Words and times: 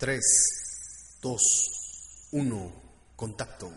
3, 0.00 0.18
2, 1.20 2.30
1, 2.32 2.72
contacto. 3.16 3.70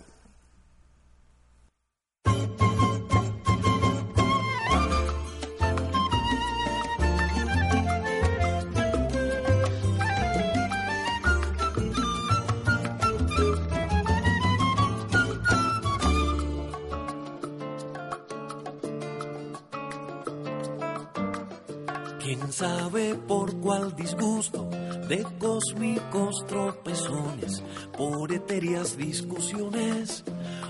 ¿Quién 22.21 22.53
sabe 22.53 23.15
por 23.27 23.59
cuál 23.59 23.93
disgusto 23.97 24.72
de 25.07 25.25
cósmicos 25.39 26.35
tropezones, 26.47 27.63
por 27.97 28.31
etéreas 28.31 28.97
discusiones 28.97 30.23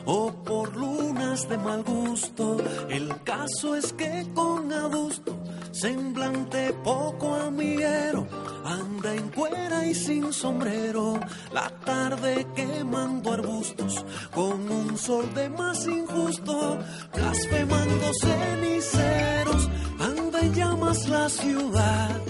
o 0.05 0.31
por 0.31 0.75
lunas 0.75 1.47
de 1.49 1.57
mal 1.57 1.83
gusto? 1.83 2.57
El 2.89 3.21
caso 3.23 3.75
es 3.75 3.93
que 3.93 4.27
con 4.33 4.71
adusto, 4.71 5.37
semblante 5.71 6.73
poco 6.83 7.35
amiguero, 7.35 8.27
anda 8.63 9.13
en 9.13 9.29
cuera 9.29 9.85
y 9.85 9.93
sin 9.93 10.31
sombrero, 10.31 11.19
la 11.53 11.69
tarde 11.85 12.45
quemando 12.55 13.33
arbustos 13.33 14.05
con 14.33 14.71
un 14.71 14.97
sol 14.97 15.33
de 15.33 15.49
más 15.49 15.85
injusto, 15.87 16.79
blasfemando 17.13 18.11
ceniceros, 18.21 19.69
anda 19.99 20.39
en 20.39 20.53
llamas 20.53 21.07
la 21.09 21.29
ciudad, 21.29 22.21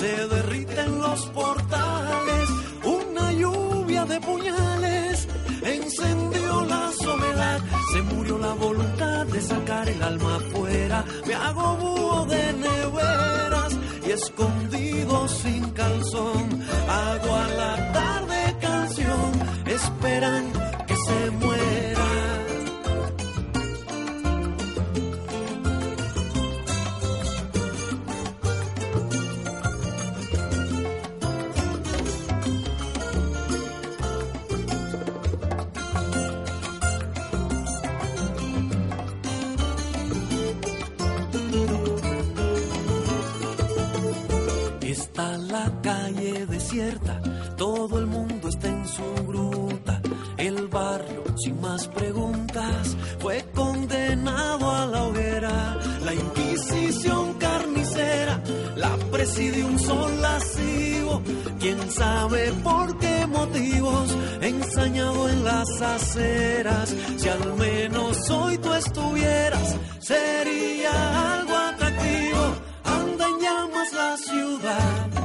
se 0.00 0.26
derriten 0.28 0.98
los 0.98 1.26
portales, 1.26 2.48
una 2.84 3.32
lluvia 3.32 4.06
de 4.06 4.18
puñales 4.20 5.28
encendió 5.62 6.64
la 6.64 6.90
soledad, 6.92 7.60
se 7.92 8.00
murió 8.14 8.38
la 8.38 8.54
voluntad 8.54 9.26
de 9.26 9.42
sacar 9.42 9.86
el 9.90 10.02
alma 10.02 10.36
afuera, 10.36 11.04
me 11.26 11.34
hago 11.34 11.76
búho 11.76 12.26
de 12.26 12.52
neveras 12.54 13.72
y 14.06 14.10
escondido 14.10 15.28
sin 15.28 15.68
calzón, 15.70 16.46
hago 16.88 17.34
a 17.36 17.48
la 17.60 17.92
tarde 17.92 18.56
canción, 18.58 19.30
esperan 19.66 20.44
que 20.86 20.96
se 20.96 21.30
muera. 21.32 21.49
Desierta, 46.46 47.20
todo 47.56 47.98
el 47.98 48.06
mundo 48.06 48.48
está 48.48 48.68
en 48.68 48.86
su 48.86 49.26
gruta. 49.26 50.00
El 50.36 50.68
barrio, 50.68 51.24
sin 51.36 51.60
más 51.60 51.86
preguntas, 51.88 52.96
fue 53.18 53.44
condenado 53.54 54.70
a 54.70 54.86
la 54.86 55.04
hoguera. 55.04 55.78
La 56.04 56.14
Inquisición 56.14 57.34
carnicera 57.34 58.40
la 58.76 58.96
presidió 59.10 59.66
un 59.66 59.78
sol 59.78 60.20
lascivo. 60.20 61.22
Quién 61.58 61.90
sabe 61.90 62.52
por 62.62 62.98
qué 62.98 63.26
motivos, 63.26 64.16
ensañado 64.40 65.28
en 65.28 65.44
las 65.44 65.82
aceras. 65.82 66.94
Si 67.16 67.28
al 67.28 67.54
menos 67.56 68.30
hoy 68.30 68.56
tú 68.58 68.72
estuvieras, 68.72 69.76
sería 70.00 71.34
algo 71.34 71.54
atractivo. 71.54 72.54
Anda 72.84 73.28
en 73.28 73.40
llamas 73.40 73.92
la 73.92 74.16
ciudad, 74.16 75.19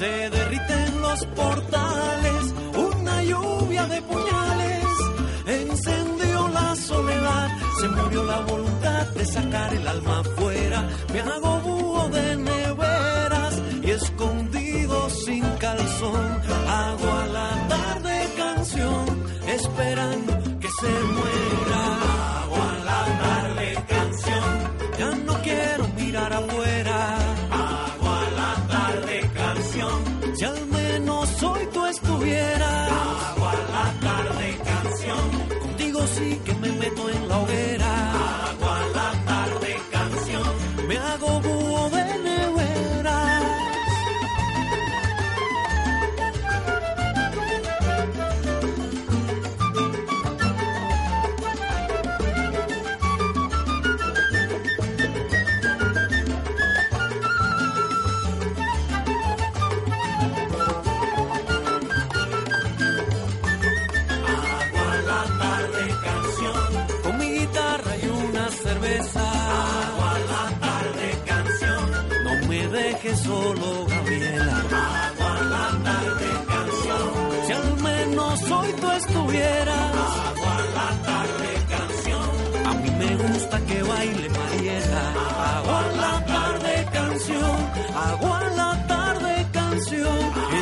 se 0.00 0.30
derriten 0.30 1.02
los 1.02 1.26
portales, 1.26 2.42
una 2.88 3.22
lluvia 3.22 3.84
de 3.84 4.00
puñales. 4.00 4.86
Encendió 5.46 6.48
la 6.48 6.74
soledad, 6.74 7.48
se 7.80 7.88
murió 7.88 8.24
la 8.24 8.40
voluntad 8.40 9.06
de 9.08 9.26
sacar 9.26 9.74
el 9.74 9.86
alma 9.86 10.20
afuera, 10.20 10.88
me 11.12 11.20
hago 11.20 11.52
búho 11.66 12.08
de 12.08 12.36
neveras 12.36 13.54
y 13.82 13.90
escondido 13.90 15.10
sin 15.10 15.44
calzón, 15.64 16.28
hago 16.80 17.08
a 17.22 17.26
la 17.38 17.50
tarde 17.68 18.16
canción, 18.38 19.04
esperando 19.58 20.32
que 20.60 20.68
se 20.80 20.92
muera, 21.16 21.59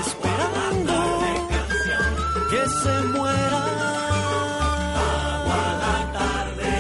esperando 0.00 1.20
que 2.50 2.69
se 2.69 3.03
muera. 3.09 3.64
La 5.78 6.12
tarde. 6.12 6.76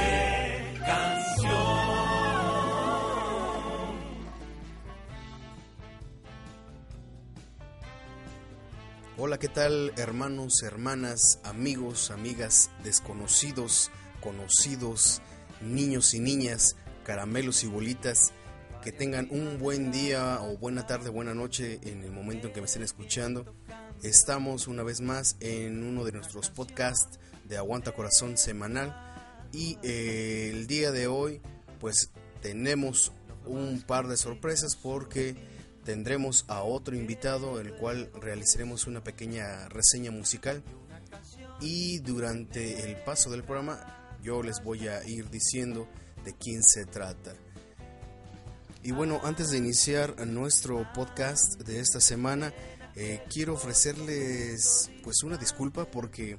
Hola, 9.16 9.38
¿qué 9.38 9.48
tal 9.48 9.92
hermanos, 9.96 10.62
hermanas, 10.62 11.40
amigos, 11.42 12.10
amigas, 12.10 12.70
desconocidos, 12.84 13.90
conocidos, 14.20 15.22
niños 15.60 16.14
y 16.14 16.20
niñas, 16.20 16.76
caramelos 17.04 17.64
y 17.64 17.66
bolitas? 17.66 18.32
Que 18.82 18.92
tengan 18.92 19.28
un 19.30 19.58
buen 19.58 19.90
día 19.90 20.38
o 20.40 20.56
buena 20.56 20.86
tarde, 20.86 21.10
buena 21.10 21.34
noche 21.34 21.80
en 21.82 22.02
el 22.02 22.12
momento 22.12 22.46
en 22.46 22.52
que 22.52 22.60
me 22.60 22.66
estén 22.66 22.82
escuchando. 22.82 23.54
Estamos 24.02 24.68
una 24.68 24.82
vez 24.82 25.00
más 25.00 25.36
en 25.40 25.82
uno 25.82 26.04
de 26.04 26.12
nuestros 26.12 26.48
podcasts 26.50 27.18
de 27.44 27.56
Aguanta 27.56 27.92
Corazón 27.92 28.38
semanal 28.38 28.94
y 29.52 29.78
eh, 29.82 30.50
el 30.54 30.66
día 30.68 30.92
de 30.92 31.08
hoy 31.08 31.40
pues 31.80 32.10
tenemos 32.40 33.12
un 33.46 33.82
par 33.82 34.06
de 34.06 34.16
sorpresas 34.16 34.76
porque 34.76 35.34
tendremos 35.84 36.44
a 36.48 36.62
otro 36.62 36.94
invitado 36.94 37.60
el 37.60 37.74
cual 37.74 38.10
realizaremos 38.20 38.86
una 38.86 39.02
pequeña 39.02 39.68
reseña 39.70 40.12
musical 40.12 40.62
y 41.60 41.98
durante 41.98 42.84
el 42.84 42.96
paso 43.02 43.30
del 43.30 43.42
programa 43.42 44.16
yo 44.22 44.42
les 44.42 44.62
voy 44.62 44.86
a 44.86 45.04
ir 45.04 45.30
diciendo 45.30 45.88
de 46.24 46.34
quién 46.34 46.62
se 46.62 46.84
trata. 46.84 47.34
Y 48.82 48.92
bueno, 48.92 49.20
antes 49.24 49.50
de 49.50 49.58
iniciar 49.58 50.26
nuestro 50.26 50.86
podcast 50.92 51.60
de 51.62 51.80
esta 51.80 52.00
semana, 52.00 52.52
eh, 52.94 53.22
quiero 53.28 53.54
ofrecerles 53.54 54.90
pues 55.02 55.22
una 55.22 55.36
disculpa 55.36 55.84
porque 55.84 56.38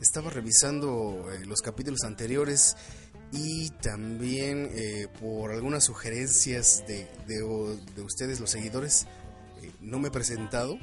estaba 0.00 0.30
revisando 0.30 1.30
eh, 1.30 1.44
los 1.46 1.60
capítulos 1.60 2.04
anteriores 2.04 2.76
y 3.32 3.70
también 3.70 4.70
eh, 4.74 5.08
por 5.20 5.52
algunas 5.52 5.84
sugerencias 5.84 6.84
de, 6.86 7.08
de, 7.26 7.78
de 7.94 8.02
ustedes, 8.02 8.40
los 8.40 8.50
seguidores, 8.50 9.06
no 9.80 9.98
me 9.98 10.08
he 10.08 10.10
presentado. 10.10 10.78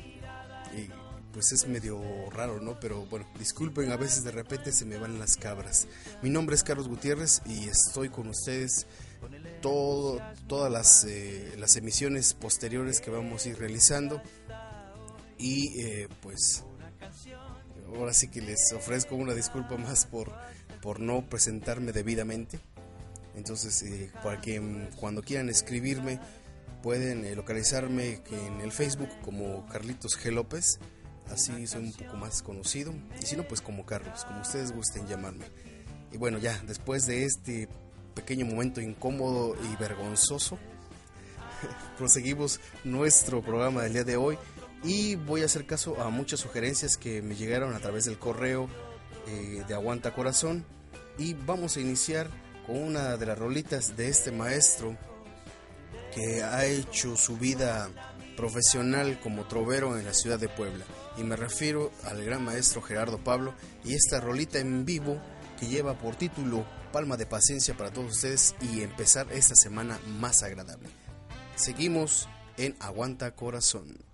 Eh, 0.73 0.89
pues 1.33 1.51
es 1.53 1.67
medio 1.67 2.01
raro, 2.29 2.59
¿no? 2.59 2.79
Pero 2.79 3.05
bueno, 3.05 3.25
disculpen, 3.39 3.91
a 3.91 3.97
veces 3.97 4.23
de 4.23 4.31
repente 4.31 4.71
se 4.73 4.85
me 4.85 4.97
van 4.97 5.17
las 5.17 5.37
cabras. 5.37 5.87
Mi 6.21 6.29
nombre 6.29 6.55
es 6.55 6.63
Carlos 6.63 6.89
Gutiérrez 6.89 7.41
y 7.45 7.69
estoy 7.69 8.09
con 8.09 8.27
ustedes 8.27 8.85
todo, 9.61 10.19
todas 10.47 10.71
las, 10.71 11.05
eh, 11.05 11.55
las 11.57 11.75
emisiones 11.75 12.33
posteriores 12.33 13.01
que 13.01 13.11
vamos 13.11 13.45
a 13.45 13.49
ir 13.49 13.59
realizando. 13.59 14.21
Y 15.37 15.81
eh, 15.81 16.07
pues 16.21 16.63
ahora 17.95 18.13
sí 18.13 18.27
que 18.27 18.41
les 18.41 18.71
ofrezco 18.73 19.15
una 19.15 19.33
disculpa 19.33 19.77
más 19.77 20.05
por, 20.05 20.31
por 20.81 20.99
no 20.99 21.27
presentarme 21.29 21.91
debidamente. 21.91 22.59
Entonces, 23.35 23.81
eh, 23.83 24.11
para 24.23 24.41
que 24.41 24.59
mm, 24.59 24.95
cuando 24.97 25.21
quieran 25.21 25.49
escribirme, 25.49 26.19
pueden 26.83 27.35
localizarme 27.35 28.21
en 28.31 28.61
el 28.61 28.71
Facebook 28.71 29.09
como 29.23 29.65
Carlitos 29.67 30.19
G. 30.19 30.31
López 30.31 30.79
así 31.31 31.65
soy 31.67 31.85
un 31.85 31.93
poco 31.93 32.17
más 32.17 32.41
conocido, 32.41 32.93
y 33.21 33.25
si 33.25 33.35
no, 33.35 33.47
pues 33.47 33.61
como 33.61 33.85
Carlos, 33.85 34.25
como 34.25 34.41
ustedes 34.41 34.71
gusten 34.71 35.07
llamarme. 35.07 35.45
Y 36.11 36.17
bueno, 36.17 36.37
ya, 36.37 36.61
después 36.67 37.05
de 37.07 37.25
este 37.25 37.69
pequeño 38.13 38.45
momento 38.45 38.81
incómodo 38.81 39.55
y 39.71 39.75
vergonzoso, 39.77 40.57
proseguimos 41.97 42.59
nuestro 42.83 43.41
programa 43.41 43.83
del 43.83 43.93
día 43.93 44.03
de 44.03 44.17
hoy 44.17 44.37
y 44.83 45.15
voy 45.15 45.43
a 45.43 45.45
hacer 45.45 45.65
caso 45.65 46.01
a 46.01 46.09
muchas 46.09 46.39
sugerencias 46.39 46.97
que 46.97 47.21
me 47.21 47.35
llegaron 47.35 47.75
a 47.75 47.79
través 47.79 48.05
del 48.05 48.17
correo 48.17 48.67
eh, 49.27 49.63
de 49.67 49.73
Aguanta 49.73 50.13
Corazón. 50.13 50.65
Y 51.17 51.33
vamos 51.33 51.77
a 51.77 51.81
iniciar 51.81 52.29
con 52.65 52.81
una 52.81 53.17
de 53.17 53.25
las 53.25 53.37
rolitas 53.37 53.95
de 53.95 54.07
este 54.07 54.31
maestro 54.31 54.97
que 56.15 56.43
ha 56.43 56.65
hecho 56.65 57.15
su 57.15 57.37
vida 57.37 57.89
profesional 58.35 59.19
como 59.19 59.45
trovero 59.45 59.99
en 59.99 60.05
la 60.05 60.13
ciudad 60.13 60.39
de 60.39 60.49
Puebla. 60.49 60.83
Y 61.17 61.23
me 61.23 61.35
refiero 61.35 61.91
al 62.03 62.23
gran 62.23 62.43
maestro 62.43 62.81
Gerardo 62.81 63.19
Pablo 63.19 63.53
y 63.83 63.93
esta 63.93 64.19
rolita 64.19 64.59
en 64.59 64.85
vivo 64.85 65.21
que 65.59 65.67
lleva 65.67 65.97
por 65.97 66.15
título 66.15 66.65
Palma 66.91 67.17
de 67.17 67.25
Paciencia 67.25 67.75
para 67.75 67.91
todos 67.91 68.11
ustedes 68.11 68.55
y 68.61 68.81
empezar 68.81 69.27
esta 69.31 69.55
semana 69.55 69.99
más 70.19 70.43
agradable. 70.43 70.89
Seguimos 71.55 72.27
en 72.57 72.75
Aguanta 72.79 73.35
Corazón. 73.35 74.10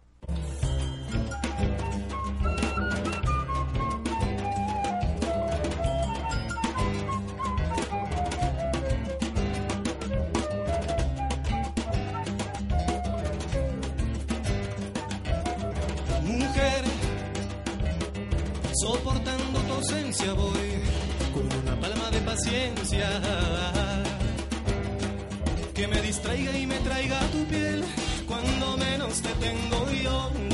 Y 26.40 26.68
me 26.68 26.78
traiga 26.80 27.20
tu 27.32 27.44
piel 27.46 27.84
cuando 28.28 28.78
menos 28.78 29.22
te 29.22 29.30
tengo 29.30 29.92
yo. 30.04 30.47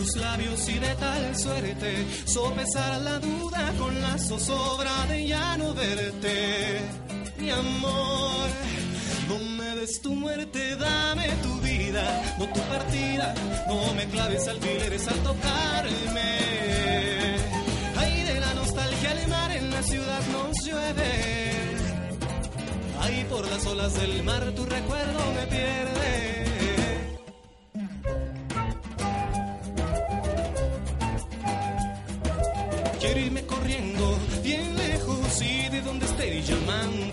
Tus 0.00 0.16
labios 0.16 0.66
y 0.68 0.78
de 0.78 0.94
tal 0.94 1.36
suerte 1.36 2.06
sopesar 2.24 3.02
la 3.02 3.18
duda 3.18 3.72
con 3.78 4.00
la 4.00 4.16
zozobra 4.16 5.06
de 5.08 5.26
ya 5.26 5.58
no 5.58 5.74
verte. 5.74 6.80
Mi 7.38 7.50
amor, 7.50 8.48
no 9.28 9.38
me 9.58 9.76
des 9.76 10.00
tu 10.00 10.14
muerte, 10.14 10.76
dame 10.76 11.28
tu 11.42 11.52
vida, 11.60 12.04
no 12.38 12.46
tu 12.46 12.60
partida, 12.60 13.34
no 13.68 13.94
me 13.94 14.06
claves 14.06 14.48
alfileres 14.48 15.06
al 15.06 15.18
tocarme. 15.18 16.30
Ay, 17.98 18.22
de 18.22 18.40
la 18.40 18.54
nostalgia 18.54 19.10
al 19.10 19.28
mar 19.28 19.50
en 19.52 19.70
la 19.70 19.82
ciudad 19.82 20.22
nos 20.32 20.64
llueve. 20.64 21.10
Ahí 23.02 23.26
por 23.28 23.46
las 23.50 23.66
olas 23.66 23.94
del 24.00 24.22
mar 24.22 24.44
tu 24.56 24.64
recuerdo 24.64 25.20
me 25.36 25.46
pierde. 25.46 26.59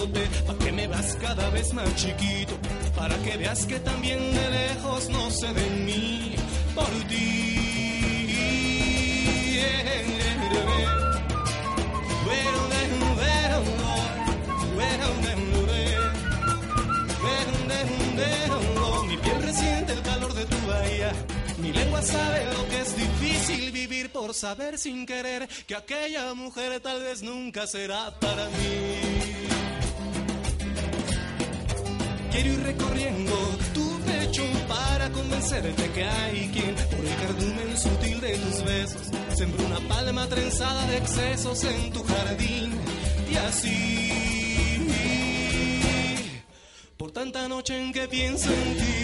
Llamándote, 0.07 0.29
para 0.45 0.59
que 0.59 0.71
me 0.71 0.87
vas 0.87 1.17
cada 1.21 1.49
vez 1.49 1.73
más 1.73 1.95
chiquito, 1.95 2.57
para 2.95 3.15
que 3.17 3.37
veas 3.37 3.65
que 3.65 3.79
también 3.79 4.19
de 4.19 4.49
lejos 4.49 5.09
no 5.09 5.29
sé 5.31 5.53
de 5.53 5.69
mí 5.85 6.35
por 6.75 6.89
ti. 7.07 7.43
Mi 19.07 19.17
piel 19.17 19.41
resiente 19.41 19.93
el 19.93 20.01
calor 20.01 20.33
de 20.33 20.45
tu 20.45 20.67
bahía 20.67 21.13
mi 21.59 21.71
lengua 21.71 22.01
sabe 22.01 22.45
lo 22.53 22.69
que 22.69 22.81
es 22.81 22.95
difícil 22.95 23.71
vivir 23.71 24.11
por 24.11 24.33
saber 24.33 24.77
sin 24.77 25.05
querer 25.05 25.47
que 25.65 25.75
aquella 25.75 26.33
mujer 26.33 26.79
tal 26.81 27.01
vez 27.01 27.23
nunca 27.23 27.65
será 27.65 28.11
para 28.19 28.45
mí. 28.45 29.16
Quiero 32.37 32.53
ir 32.53 32.61
recorriendo 32.61 33.33
tu 33.73 33.99
pecho 34.01 34.43
para 34.67 35.09
convencerte 35.09 35.89
que 35.89 36.03
hay 36.03 36.47
quien, 36.49 36.75
por 36.75 37.03
el 37.03 37.15
cardumen 37.15 37.75
sutil 37.75 38.21
de 38.21 38.37
tus 38.37 38.63
besos, 38.63 39.01
sembró 39.35 39.65
una 39.65 39.79
palma 39.87 40.27
trenzada 40.27 40.85
de 40.85 40.97
excesos 40.97 41.63
en 41.63 41.91
tu 41.91 42.03
jardín. 42.03 42.79
Y 43.31 43.35
así, 43.37 44.11
por 46.95 47.09
tanta 47.09 47.47
noche 47.47 47.75
en 47.75 47.91
que 47.91 48.07
pienso 48.07 48.53
en 48.53 48.77
ti 48.77 48.97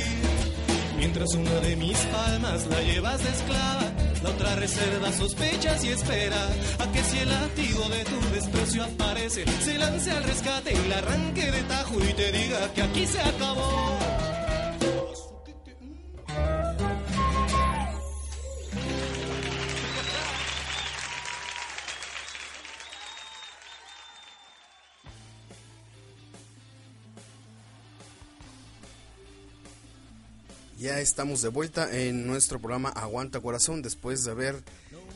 Mientras 0.99 1.33
una 1.33 1.59
de 1.59 1.75
mis 1.75 1.97
palmas 1.97 2.67
la 2.67 2.81
llevas 2.83 3.23
de 3.23 3.29
esclava, 3.31 3.91
la 4.23 4.29
otra 4.29 4.55
reserva 4.55 5.11
sospechas 5.11 5.83
y 5.83 5.89
espera 5.89 6.47
a 6.79 6.91
que 6.91 7.03
si 7.03 7.19
el 7.19 7.29
latido 7.29 7.89
de 7.89 8.03
tu 8.05 8.19
desprecio 8.33 8.83
aparece, 8.83 9.43
se 9.61 9.77
lance 9.77 10.11
al 10.11 10.23
rescate 10.23 10.73
y 10.73 10.87
la 10.87 10.99
arranque 10.99 11.51
de 11.51 11.63
tajo 11.63 11.95
y 11.99 12.13
te 12.13 12.31
diga 12.31 12.73
que 12.73 12.81
aquí 12.81 13.05
se 13.05 13.19
acabó. 13.19 14.12
Ya 30.83 30.99
estamos 30.99 31.41
de 31.41 31.47
vuelta 31.47 31.97
en 31.97 32.27
nuestro 32.27 32.59
programa 32.59 32.89
Aguanta 32.89 33.39
Corazón 33.39 33.81
después 33.81 34.25
de 34.25 34.31
haber 34.31 34.61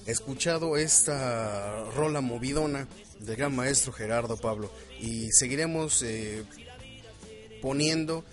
escuchado 0.05 0.77
esta 0.77 1.83
rola 1.93 2.21
movidona 2.21 2.87
del 3.19 3.35
gran 3.35 3.53
maestro 3.53 3.91
Gerardo 3.91 4.37
Pablo 4.37 4.71
y 5.01 5.29
seguiremos 5.33 6.03
eh, 6.03 6.45
poniendo 7.61 8.23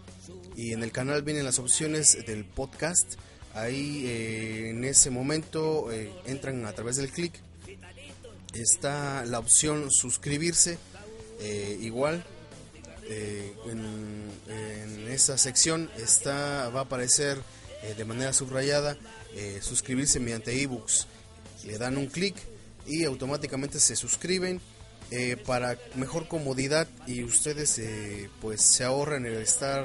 y 0.55 0.73
en 0.73 0.83
el 0.83 0.93
canal 0.93 1.23
vienen 1.23 1.47
las 1.47 1.59
opciones 1.59 2.27
del 2.27 2.45
podcast. 2.45 3.15
Ahí 3.55 4.05
eh, 4.07 4.69
en 4.71 4.85
ese 4.85 5.09
momento 5.11 5.91
entran 6.27 6.67
a 6.67 6.75
través 6.75 6.97
del 6.97 7.11
clic. 7.11 7.41
Está 8.53 9.25
la 9.25 9.39
opción 9.39 9.91
suscribirse. 9.91 10.77
igual 11.81 12.23
en, 13.09 14.31
en, 14.49 15.09
esa 15.09 15.39
sección 15.39 15.91
está 15.97 16.69
va 16.69 16.81
a 16.81 16.85
aparecer 16.85 17.39
eh, 17.83 17.95
de 17.95 18.05
manera 18.05 18.33
subrayada, 18.33 18.97
eh, 19.35 19.59
suscribirse 19.61 20.21
mediante 20.21 20.63
ebooks. 20.63 21.07
Le 21.65 21.79
dan 21.79 21.97
un 21.97 22.07
clic 22.07 22.37
y 22.87 23.05
automáticamente 23.05 23.81
se 23.81 23.97
suscriben 23.97 24.61
eh, 25.11 25.37
para 25.37 25.77
mejor 25.97 26.29
comodidad 26.29 26.89
y 27.07 27.23
ustedes 27.23 27.81
pues 28.41 28.63
se 28.63 28.85
ahorran 28.85 29.27
el 29.27 29.35
estar 29.35 29.85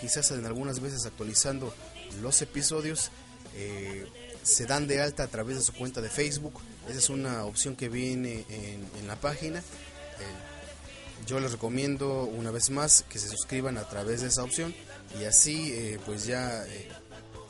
quizás 0.00 0.30
en 0.30 0.46
algunas 0.46 0.80
veces 0.80 1.04
actualizando 1.04 1.74
los 2.22 2.40
episodios. 2.42 3.10
se 4.42 4.66
dan 4.66 4.86
de 4.86 5.00
alta 5.00 5.24
a 5.24 5.28
través 5.28 5.56
de 5.56 5.62
su 5.62 5.72
cuenta 5.72 6.00
de 6.00 6.08
Facebook. 6.08 6.54
Esa 6.88 6.98
es 6.98 7.10
una 7.10 7.44
opción 7.44 7.76
que 7.76 7.88
viene 7.88 8.44
en, 8.48 8.86
en 8.98 9.06
la 9.06 9.16
página. 9.16 9.62
yo 11.26 11.38
les 11.40 11.52
recomiendo 11.52 12.24
una 12.24 12.50
vez 12.50 12.70
más 12.70 13.04
que 13.08 13.18
se 13.18 13.28
suscriban 13.28 13.76
a 13.76 13.88
través 13.88 14.22
de 14.22 14.28
esa 14.28 14.42
opción 14.42 14.74
y 15.20 15.24
así 15.24 15.98
pues 16.06 16.24
ya 16.24 16.64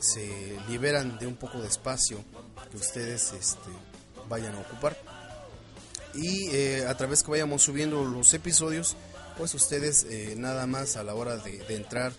se 0.03 0.57
liberan 0.67 1.17
de 1.17 1.27
un 1.27 1.35
poco 1.35 1.61
de 1.61 1.67
espacio 1.67 2.23
que 2.69 2.77
ustedes 2.77 3.33
este, 3.33 3.69
vayan 4.27 4.55
a 4.55 4.59
ocupar. 4.59 4.97
Y 6.13 6.49
eh, 6.49 6.85
a 6.87 6.95
través 6.95 7.23
que 7.23 7.31
vayamos 7.31 7.63
subiendo 7.63 8.03
los 8.03 8.33
episodios, 8.33 8.95
pues 9.37 9.53
ustedes 9.55 10.05
eh, 10.09 10.35
nada 10.37 10.67
más 10.67 10.97
a 10.97 11.03
la 11.03 11.15
hora 11.15 11.37
de, 11.37 11.63
entrar 11.69 12.11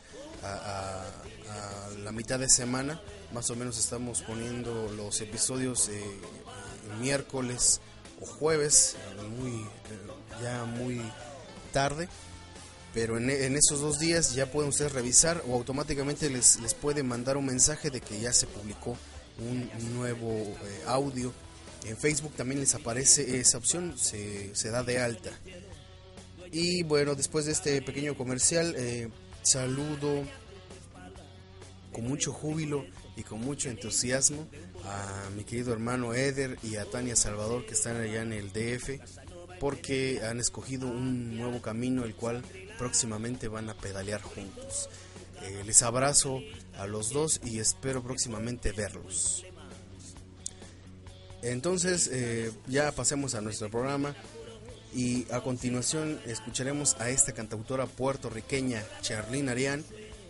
a, 0.42 1.04
la 2.02 2.10
mitad 2.10 2.38
de 2.38 2.48
semana, 2.48 3.00
más 3.32 3.48
o 3.50 3.56
menos 3.56 3.78
estamos 3.78 4.22
poniendo 4.22 4.90
los 4.96 5.20
episodios 5.20 5.88
eh, 5.88 6.02
miércoles 7.00 7.80
o 8.20 8.26
jueves, 8.26 8.96
muy, 9.38 9.64
ya 10.42 10.64
muy 10.64 11.00
tarde 11.72 12.08
pero 12.94 13.18
en, 13.18 13.28
esos 13.56 13.80
dos 13.80 13.98
días 13.98 14.36
ya 14.36 14.46
pueden 14.50 14.68
ustedes 14.68 14.92
revisar 14.92 15.42
o 15.48 15.54
automáticamente 15.54 16.30
les, 16.30 16.60
les 16.60 16.74
puede 16.74 17.02
mandar 17.02 17.36
un 17.36 17.44
mensaje 17.44 17.90
de 17.90 18.00
que 18.00 18.20
ya 18.20 18.32
se 18.32 18.46
publicó 18.46 18.96
un, 19.38 19.68
nuevo 19.94 20.30
eh, 20.30 20.82
audio. 20.86 21.32
En 21.84 21.96
Facebook 21.96 22.34
también 22.36 22.60
les 22.60 22.74
aparece 22.76 23.40
esa 23.40 23.58
opción, 23.58 23.98
se, 23.98 24.54
se, 24.54 24.70
da 24.70 24.84
de 24.84 25.00
alta. 25.00 25.30
Y 26.52 26.84
bueno, 26.84 27.16
después 27.16 27.46
de 27.46 27.52
este 27.52 27.82
pequeño 27.82 28.16
comercial, 28.16 28.74
eh, 28.78 29.08
saludo 29.42 30.22
con 31.92 32.04
mucho 32.04 32.32
júbilo 32.32 32.86
y 33.16 33.24
con 33.24 33.40
mucho 33.40 33.70
entusiasmo 33.70 34.46
a 34.84 35.30
mi 35.36 35.42
querido 35.42 35.72
hermano 35.72 36.14
Eder 36.14 36.58
y 36.62 36.76
a 36.76 36.84
Tania 36.84 37.16
Salvador 37.16 37.66
que 37.66 37.74
están 37.74 38.00
allá 38.00 38.22
en 38.22 38.32
el 38.32 38.52
DF 38.52 39.00
porque 39.60 40.20
han 40.22 40.40
escogido 40.40 40.88
un 40.88 41.36
nuevo 41.36 41.62
camino 41.62 42.04
el 42.04 42.14
cual 42.14 42.42
próximamente 42.78 43.48
van 43.48 43.70
a 43.70 43.74
pedalear 43.74 44.22
juntos. 44.22 44.88
Eh, 45.42 45.62
les 45.64 45.82
abrazo 45.82 46.40
a 46.78 46.86
los 46.86 47.10
dos 47.10 47.40
y 47.44 47.58
espero 47.58 48.02
próximamente 48.02 48.72
verlos. 48.72 49.44
Entonces 51.42 52.08
eh, 52.12 52.50
ya 52.66 52.90
pasemos 52.92 53.34
a 53.34 53.42
nuestro 53.42 53.70
programa 53.70 54.14
y 54.94 55.30
a 55.30 55.40
continuación 55.40 56.20
escucharemos 56.26 56.96
a 57.00 57.10
esta 57.10 57.32
cantautora 57.32 57.86
puertorriqueña 57.86 58.82
Charlene 59.02 59.50
Arián 59.50 59.84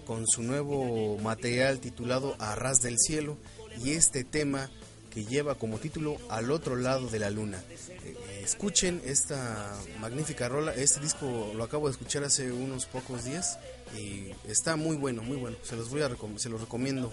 con 0.07 0.27
su 0.27 0.43
nuevo 0.43 1.17
material 1.19 1.79
titulado 1.79 2.35
Arras 2.39 2.83
del 2.83 2.99
Cielo 2.99 3.37
y 3.85 3.93
este 3.93 4.25
tema 4.25 4.71
que 5.11 5.25
lleva 5.25 5.55
como 5.55 5.79
título 5.79 6.17
Al 6.29 6.51
otro 6.51 6.77
lado 6.77 7.09
de 7.09 7.21
la 7.21 7.31
luna. 7.31 7.63
Eh, 8.05 8.17
escuchen 8.45 9.01
esta 9.05 9.75
magnífica 10.01 10.49
rola, 10.49 10.75
este 10.75 11.01
disco 11.01 11.53
lo 11.55 11.65
acabo 11.65 11.87
de 11.87 11.93
escuchar 11.93 12.25
hace 12.25 12.53
unos 12.53 12.87
pocos 12.87 13.25
días 13.25 13.59
y 13.99 14.31
está 14.49 14.77
muy 14.77 14.97
bueno, 14.97 15.23
muy 15.23 15.37
bueno. 15.37 15.57
Se 15.63 15.77
los 15.77 15.89
voy 15.89 16.03
a 16.03 16.11
se 16.37 16.49
los 16.49 16.61
recomiendo 16.61 17.13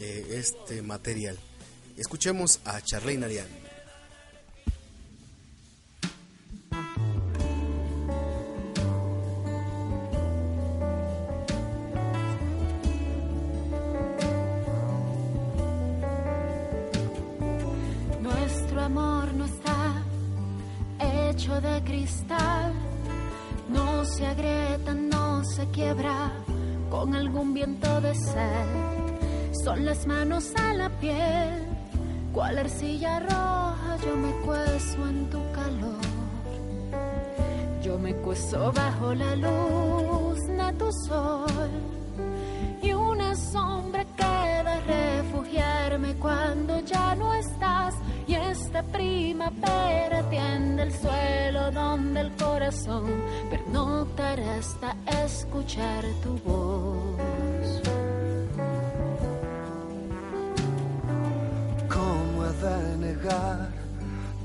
eh, 0.00 0.26
este 0.30 0.82
material. 0.82 1.38
Escuchemos 1.96 2.60
a 2.64 2.80
Charlene 2.80 3.26
Ariane. 3.26 3.71
No 23.68 24.04
se 24.04 24.26
agrieta, 24.26 24.94
no 24.94 25.44
se 25.44 25.66
quiebra 25.70 26.32
con 26.90 27.14
algún 27.14 27.52
viento 27.54 28.00
de 28.00 28.14
sed. 28.14 28.66
Son 29.64 29.84
las 29.84 30.06
manos 30.06 30.52
a 30.56 30.74
la 30.74 30.88
piel, 30.88 31.66
cual 32.32 32.58
arcilla 32.58 33.20
roja, 33.20 33.96
yo 34.04 34.16
me 34.16 34.32
cueso 34.46 35.08
en 35.08 35.30
tu 35.30 35.40
calor. 35.52 36.00
Yo 37.82 37.98
me 37.98 38.14
cueso 38.14 38.72
bajo 38.72 39.14
la 39.14 39.36
luz 39.36 40.38
de 40.46 40.72
tu 40.78 40.90
sol 41.06 41.70
y 42.82 42.92
una 42.92 43.34
sombra 43.34 44.01
refugiarme 45.32 46.14
cuando 46.16 46.80
ya 46.80 47.14
no 47.14 47.32
estás 47.34 47.94
y 48.26 48.34
esta 48.34 48.82
primavera 48.82 50.28
tiende 50.28 50.82
el 50.82 50.92
suelo 50.92 51.70
donde 51.70 52.20
el 52.20 52.32
corazón 52.32 53.10
pernotará 53.50 54.56
hasta 54.56 54.94
escuchar 55.24 56.04
tu 56.22 56.36
voz. 56.38 57.82
¿Cómo 61.88 62.44
he 62.44 62.52
de 62.64 62.96
negar 62.98 63.70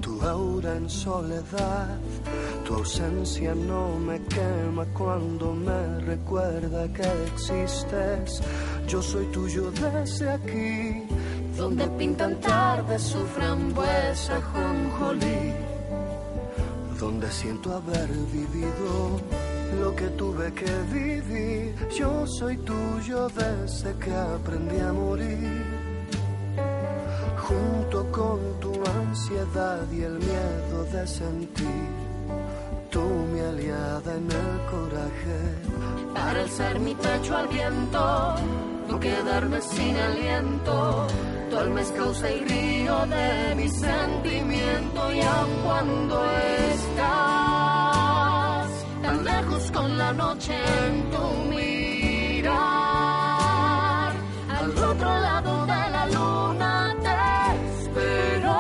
tu 0.01 0.22
aura 0.22 0.75
en 0.77 0.89
soledad? 0.89 1.98
Tu 2.65 2.74
ausencia 2.74 3.53
no 3.56 3.98
me 3.98 4.22
quema 4.24 4.86
cuando 4.94 5.53
me 5.53 6.00
recuerda 6.00 6.88
que 6.94 7.08
existes. 7.34 8.41
Yo 8.88 9.01
soy 9.01 9.25
tuyo 9.27 9.70
desde 9.72 10.29
aquí 10.29 11.03
donde 11.58 11.88
pintan 11.98 12.39
tarde 12.39 12.98
su 13.00 13.17
frambuesa 13.36 14.39
jonjolí, 14.41 15.53
donde 17.00 17.29
siento 17.32 17.74
haber 17.74 18.08
vivido 18.32 19.20
lo 19.82 19.96
que 19.96 20.08
tuve 20.10 20.53
que 20.53 20.72
vivir. 20.94 21.75
Yo 21.98 22.25
soy 22.27 22.58
tuyo 22.58 23.27
desde 23.29 23.94
que 23.98 24.13
aprendí 24.13 24.79
a 24.79 24.94
morir, 24.94 25.63
junto 27.46 28.12
con 28.12 28.39
tu 28.62 28.72
ansiedad 29.01 29.82
y 29.91 30.03
el 30.03 30.20
miedo 30.20 30.84
de 30.94 31.08
sentir. 31.08 31.88
Tú 32.91 33.01
mi 33.01 33.39
aliada 33.39 34.15
en 34.15 34.32
el 34.32 34.56
coraje, 34.72 35.39
para 36.13 36.41
alzar 36.41 36.79
mi 36.79 36.96
pecho 36.96 37.36
al 37.36 37.48
viento, 37.48 38.36
no 38.88 39.00
quedarme 39.00 39.62
sin 39.62 39.96
aliento. 39.96 41.08
Tu 41.50 41.58
alma 41.58 41.82
es 41.82 41.91
causa 41.91 42.32
y 42.32 42.39
río 42.41 43.06
de 43.08 43.56
mi 43.56 43.70
sentimiento. 43.70 45.13
Y 45.13 45.22
aun 45.22 45.53
cuando 45.63 46.25
estás 46.74 47.08
tan 49.01 49.24
lejos 49.24 49.72
con 49.72 49.98
la 49.98 50.13
noche 50.13 50.53
en 50.88 51.10
tu 51.10 51.24
mirar, 51.56 52.51
al 54.50 54.72
otro 54.72 55.20
lado 55.20 55.65
de 55.65 55.89
la 55.96 56.06
luna 56.08 56.96
te 57.01 57.17
espero, 57.79 58.56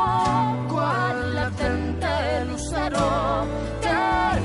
cual 0.69 1.35
latente 1.35 2.45
lucero 2.45 3.45
te 3.81 3.99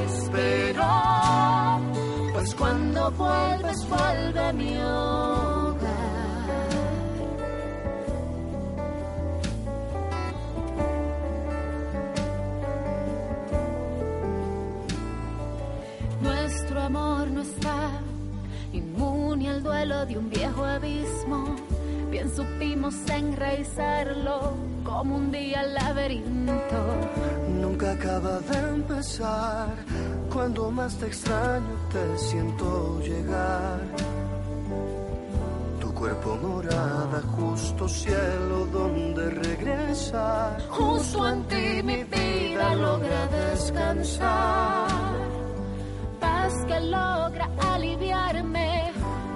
espero, 0.07 0.91
pues 2.33 2.55
cuando 2.55 3.11
vuelves 3.13 3.89
vuelve 3.89 4.53
mi 4.55 4.77
duelo 19.63 20.05
de 20.07 20.19
un 20.19 20.29
viejo 20.29 20.65
abismo. 20.65 21.57
bien 22.11 22.29
supimos 22.35 22.95
enraizarlo 23.09 24.55
como 24.85 25.17
un 25.17 25.31
día 25.31 25.63
el 25.63 25.75
laberinto. 25.75 26.81
Nunca 27.61 27.93
acaba 27.93 28.41
de 28.41 28.59
empezar, 28.75 29.75
cuando 30.33 30.71
más 30.71 30.97
te 30.97 31.07
extraño 31.07 31.75
te 31.91 32.19
siento 32.19 33.01
llegar. 33.01 33.81
Tu 35.81 35.95
cuerpo 35.95 36.37
morada, 36.43 37.23
justo 37.37 37.89
cielo 37.89 38.67
donde 38.73 39.31
regresar. 39.31 40.61
Justo 40.69 41.29
en 41.29 41.45
ti 41.45 41.83
mi 41.83 42.05
vida 42.05 42.75
logra 42.75 43.27
descansar. 43.29 44.89
Paz 46.21 46.53
que 46.67 46.81
logra 46.81 47.49
aliviarme 47.73 48.72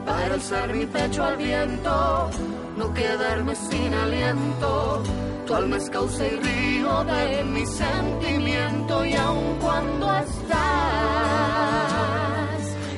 para 0.07 0.35
alzar 0.35 0.73
mi 0.73 0.87
pecho 0.87 1.25
al 1.25 1.37
viento, 1.37 2.31
no 2.77 2.95
quedarme 2.95 3.55
sin 3.55 3.93
aliento. 3.93 5.03
Tu 5.47 5.55
alma 5.55 5.77
es 5.77 5.91
causa 5.91 6.27
y 6.27 6.31
río 6.31 7.05
de 7.05 7.45
mi 7.45 7.67
sentimiento 7.67 9.05
y 9.05 9.15
aun 9.15 9.59
cuando 9.61 10.17
estás 10.17 10.57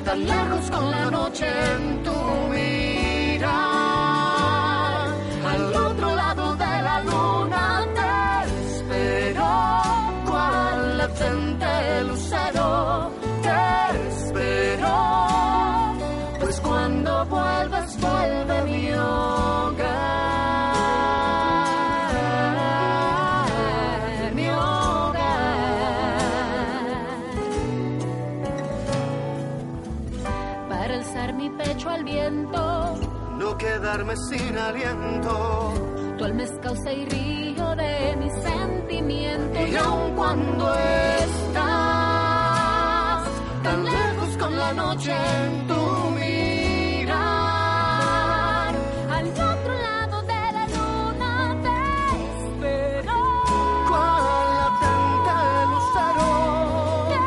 tan 0.05 0.25
lejos 0.25 0.71
con 0.71 0.91
la 0.91 1.11
noche 1.11 1.45
en 1.73 2.03
tu 2.03 2.11
mirar, 2.51 2.78
quedarme 34.09 34.15
sin 34.17 34.57
aliento. 34.57 35.73
Tu 36.17 36.25
alma 36.25 36.43
es 36.43 36.51
causa 36.61 36.91
y 36.91 37.05
río 37.05 37.75
de 37.75 38.15
mi 38.17 38.29
sentimiento. 38.29 39.67
Y 39.67 39.75
aun 39.75 40.15
cuando 40.15 40.75
estás 40.75 41.63
tan 43.63 43.83
lejos 43.83 44.37
con 44.37 44.57
la 44.57 44.73
noche 44.73 45.11
en 45.13 45.67
tu 45.67 46.11
mirar, 46.11 47.15
al 49.09 49.27
otro 49.27 49.73
lado 49.87 50.21
de 50.23 50.51
la 50.57 50.67
luna 50.75 51.55
te 51.63 51.79
espero. 52.41 53.17
cual 53.87 54.23
latente 54.59 55.37
lucero, 55.71 56.29
Te 57.09 57.17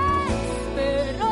espero. 0.52 1.30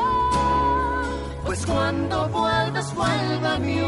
pues 1.44 1.60
cuando 1.66 2.28
vuelvas 2.28 2.94
vuelve 2.94 3.48
a 3.48 3.58
mi 3.58 3.80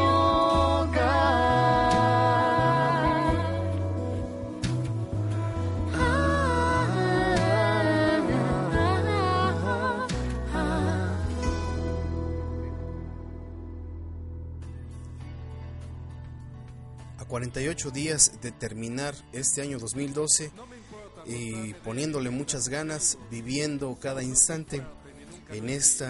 48 17.32 17.90
días 17.92 18.32
de 18.42 18.52
terminar 18.52 19.14
este 19.32 19.62
año 19.62 19.78
2012 19.78 20.50
y 21.24 21.72
poniéndole 21.82 22.28
muchas 22.28 22.68
ganas, 22.68 23.16
viviendo 23.30 23.96
cada 23.98 24.22
instante 24.22 24.82
en 25.48 25.70
este 25.70 26.04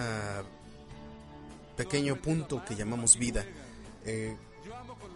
pequeño 1.77 2.21
punto 2.21 2.65
que 2.65 2.75
llamamos 2.75 3.19
vida. 3.19 3.47
Eh, 4.05 4.35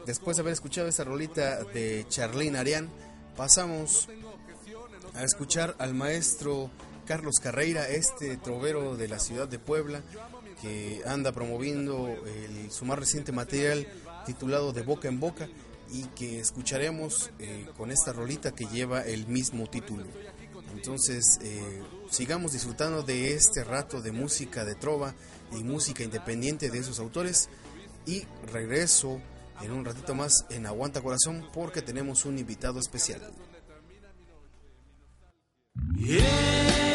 después 0.07 0.37
de 0.37 0.43
haber 0.43 0.53
escuchado 0.53 0.87
esta 0.87 1.03
rolita 1.03 1.65
de 1.65 2.07
Charlene 2.09 2.57
Arián, 2.57 2.89
pasamos 3.37 4.09
a 5.13 5.25
escuchar 5.25 5.75
al 5.81 5.93
maestro 5.93 6.71
Carlos 7.05 7.41
Carreira, 7.43 7.89
este 7.89 8.37
trovero 8.37 8.97
de 8.97 9.09
la 9.09 9.19
ciudad 9.19 9.49
de 9.49 9.59
Puebla, 9.59 10.03
que 10.63 11.03
anda 11.05 11.33
promoviendo 11.33 12.15
su 12.71 12.85
más 12.85 12.97
reciente 12.97 13.33
material 13.33 13.89
titulado 14.25 14.73
De 14.73 14.83
Boca 14.83 15.09
en 15.09 15.19
Boca 15.19 15.49
y 15.91 16.05
que 16.15 16.41
escucharemos 16.41 17.31
eh, 17.39 17.67
con 17.77 17.91
esta 17.91 18.13
rolita 18.13 18.53
que 18.53 18.67
lleva 18.67 19.03
el 19.03 19.27
mismo 19.27 19.67
título. 19.69 20.05
Entonces, 20.75 21.39
eh, 21.43 21.83
sigamos 22.11 22.53
disfrutando 22.53 23.03
de 23.03 23.35
este 23.35 23.65
rato 23.65 24.03
de 24.03 24.13
música 24.13 24.65
de 24.65 24.75
trova 24.75 25.15
y 25.53 25.65
música 25.65 26.03
independiente 26.03 26.71
de 26.71 26.79
esos 26.79 26.99
autores 26.99 27.49
y 28.05 28.25
regreso 28.53 29.21
en 29.63 29.73
un 29.73 29.85
ratito 29.85 30.15
más 30.15 30.45
en 30.51 30.67
Aguanta 30.67 31.01
Corazón 31.01 31.49
porque 31.53 31.83
tenemos 31.83 32.25
un 32.25 32.39
invitado 32.39 32.79
especial. 32.79 33.23
De 35.95 36.86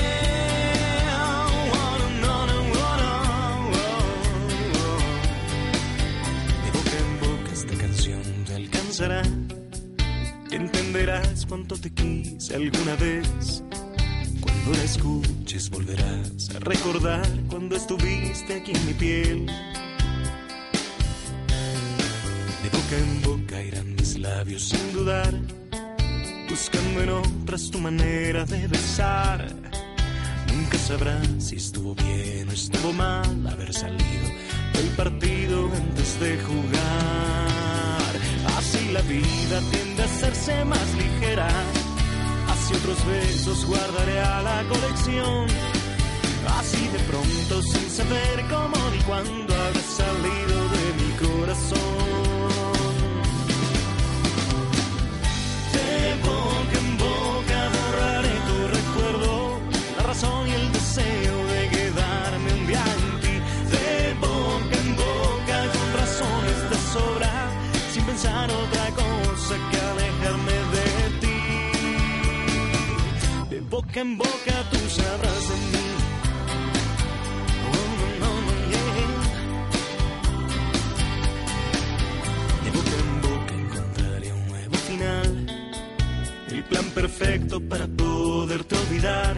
Entenderás 10.51 11.47
cuánto 11.47 11.75
te 11.75 11.91
quise 11.91 12.53
alguna 12.53 12.95
vez. 12.97 13.63
Cuando 14.39 14.71
la 14.73 14.83
escuches 14.83 15.71
volverás 15.71 16.51
a 16.55 16.59
recordar 16.59 17.27
cuando 17.49 17.75
estuviste 17.75 18.57
aquí 18.57 18.73
en 18.75 18.85
mi 18.85 18.93
piel. 18.93 19.45
De 22.61 22.69
boca 22.69 22.95
en 22.95 23.21
boca 23.23 23.63
irán 23.63 23.95
mis 23.95 24.19
labios 24.19 24.69
sin 24.69 24.93
dudar, 24.93 25.33
buscando 26.47 27.01
en 27.01 27.09
otras 27.09 27.71
tu 27.71 27.79
manera 27.79 28.45
de 28.45 28.67
besar. 28.67 29.47
Nunca 30.53 30.77
sabrás 30.77 31.27
si 31.39 31.55
estuvo 31.55 31.95
bien 31.95 32.49
o 32.49 32.51
estuvo 32.51 32.93
mal 32.93 33.47
haber 33.47 33.73
salido 33.73 34.29
del 34.73 34.89
partido 34.95 35.71
antes 35.73 36.19
de 36.19 36.37
jugar. 36.37 37.60
La 38.93 39.01
vida 39.03 39.61
tiende 39.71 40.01
a 40.01 40.05
hacerse 40.05 40.65
más 40.65 40.93
ligera. 40.95 41.47
Así 42.49 42.73
otros 42.73 43.05
besos 43.05 43.65
guardaré 43.65 44.19
a 44.19 44.41
la 44.41 44.63
colección. 44.67 45.47
Así 46.59 46.87
de 46.89 46.99
pronto, 46.99 47.61
sin 47.63 47.89
saber 47.89 48.45
cómo 48.49 48.89
ni 48.91 48.97
cuándo 49.03 49.53
habrá 49.53 49.81
salido 49.81 50.69
de 50.75 50.83
mi 50.99 51.39
corazón. 51.39 52.40
Boca 73.81 73.99
en 73.99 74.17
boca 74.17 74.69
tú 74.71 74.77
sabrás 74.89 75.49
de 75.49 75.55
mí. 75.55 75.85
Oh, 77.67 77.91
no, 78.21 78.31
no, 78.45 78.51
yeah. 78.71 78.87
De 82.63 82.69
boca 82.77 82.95
en 83.05 83.21
boca 83.21 83.53
encontraré 83.53 84.33
un 84.33 84.47
nuevo 84.47 84.75
final. 84.75 85.47
El 86.49 86.63
plan 86.65 86.85
perfecto 86.91 87.59
para 87.61 87.87
poderte 87.87 88.75
olvidar. 88.75 89.35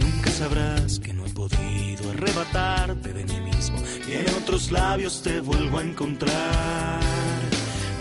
Nunca 0.00 0.30
sabrás 0.30 1.00
que 1.00 1.12
no 1.12 1.26
he 1.26 1.30
podido 1.30 2.10
arrebatarte 2.10 3.12
de 3.12 3.24
mí 3.24 3.40
mismo 3.40 3.78
y 4.08 4.12
en 4.12 4.28
otros 4.42 4.70
labios 4.70 5.22
te 5.22 5.40
vuelvo 5.40 5.78
a 5.78 5.82
encontrar. 5.82 7.00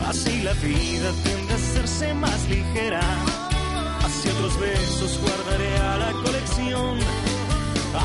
Así 0.07 0.41
la 0.43 0.53
vida 0.53 1.11
tiende 1.23 1.53
a 1.53 1.55
hacerse 1.55 2.13
más 2.13 2.49
ligera. 2.49 3.01
Así 4.23 4.31
otros 4.37 4.57
besos 4.57 5.19
guardaré 5.19 5.77
a 5.79 5.97
la 5.97 6.13
colección. 6.13 6.97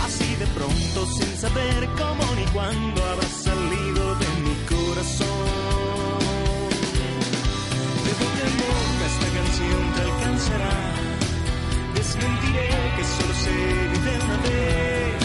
Así 0.02 0.34
de 0.34 0.46
pronto, 0.48 1.06
sin 1.14 1.36
saber 1.38 1.88
cómo 1.96 2.24
ni 2.34 2.44
cuándo 2.46 3.04
habrá 3.04 3.28
salido 3.28 4.16
de 4.16 4.26
mi 4.42 4.54
corazón. 4.66 5.28
De 8.02 8.12
boca 8.18 8.42
en 8.50 8.54
boca 8.66 9.04
esta 9.14 9.28
canción 9.38 9.80
te 9.94 10.00
alcanzará. 10.10 10.74
Desmentiré 11.94 12.68
que 12.96 13.04
solo 13.14 13.34
se 13.44 13.50
vive 13.94 14.12
una 14.26 14.38
vez. 14.48 15.22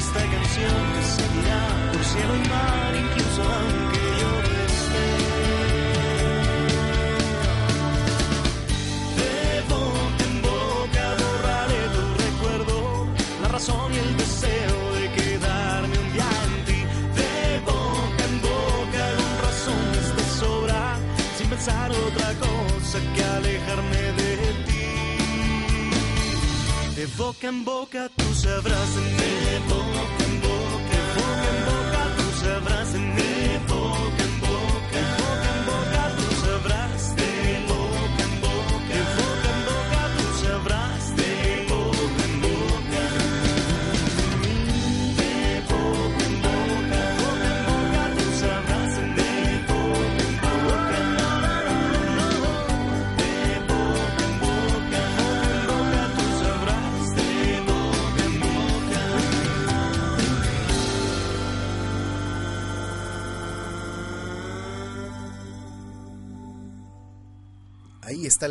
Esta 0.00 0.22
canción 0.34 0.76
te 0.94 1.02
seguirá 1.16 1.62
por 1.92 2.02
cielo 2.04 2.32
y 2.36 2.48
mar, 2.48 2.92
incluso 3.04 3.42
aunque 3.42 3.95
otra 21.68 22.32
cosa 22.34 22.98
que 23.14 23.22
alejarme 23.24 24.12
de 24.20 24.36
ti. 24.66 24.86
De 26.94 27.06
boca 27.18 27.48
en 27.48 27.64
boca 27.64 28.08
tú 28.16 28.34
sabrás 28.34 28.94
de 28.94 29.00
mí. 29.00 29.30
De 29.50 29.58
boca 29.74 30.24
en 30.28 30.40
boca, 30.40 30.96
de 30.96 31.00
boca 31.18 31.46
en 31.50 31.64
boca 31.70 32.02
tú 32.16 32.26
sabrás 32.44 32.92
de 32.92 32.98
mí. 32.98 33.75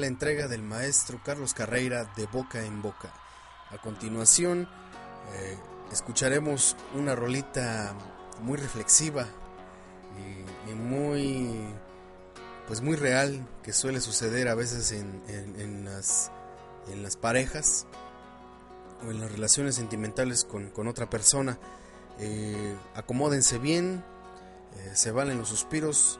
La 0.05 0.09
entrega 0.09 0.47
del 0.47 0.61
maestro 0.61 1.19
Carlos 1.25 1.55
Carreira 1.55 2.05
de 2.15 2.27
Boca 2.27 2.63
en 2.63 2.83
Boca. 2.83 3.11
A 3.71 3.79
continuación, 3.79 4.69
eh, 5.33 5.57
escucharemos 5.91 6.77
una 6.93 7.15
rolita 7.15 7.95
muy 8.41 8.55
reflexiva 8.55 9.25
y, 10.69 10.73
muy, 10.75 11.59
pues 12.67 12.81
muy 12.81 12.95
real 12.95 13.47
que 13.63 13.73
suele 13.73 13.99
suceder 13.99 14.47
a 14.47 14.53
veces 14.53 14.91
en, 14.91 15.85
las, 15.85 16.31
en 16.87 17.01
las 17.01 17.17
parejas 17.17 17.87
o 19.03 19.09
en 19.09 19.19
las 19.21 19.31
relaciones 19.31 19.73
sentimentales 19.73 20.45
con, 20.45 20.69
con 20.69 20.87
otra 20.87 21.09
persona. 21.09 21.57
Eh, 22.19 22.75
acomódense 22.93 23.57
bien, 23.57 24.03
eh, 24.77 24.91
se 24.93 25.09
valen 25.09 25.39
los 25.39 25.49
suspiros. 25.49 26.19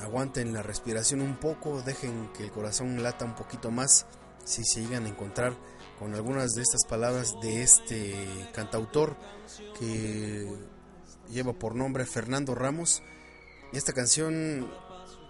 Aguanten 0.00 0.52
la 0.52 0.62
respiración 0.62 1.20
un 1.20 1.36
poco, 1.36 1.82
dejen 1.82 2.32
que 2.32 2.44
el 2.44 2.50
corazón 2.50 3.02
lata 3.02 3.24
un 3.24 3.34
poquito 3.34 3.70
más 3.70 4.06
si 4.44 4.64
se 4.64 4.80
llegan 4.80 5.04
a 5.04 5.08
encontrar 5.08 5.54
con 5.98 6.14
algunas 6.14 6.54
de 6.54 6.62
estas 6.62 6.84
palabras 6.86 7.34
de 7.42 7.62
este 7.62 8.14
cantautor 8.54 9.16
que 9.78 10.48
lleva 11.30 11.52
por 11.52 11.74
nombre 11.74 12.06
Fernando 12.06 12.54
Ramos. 12.54 13.02
Esta 13.72 13.92
canción 13.92 14.70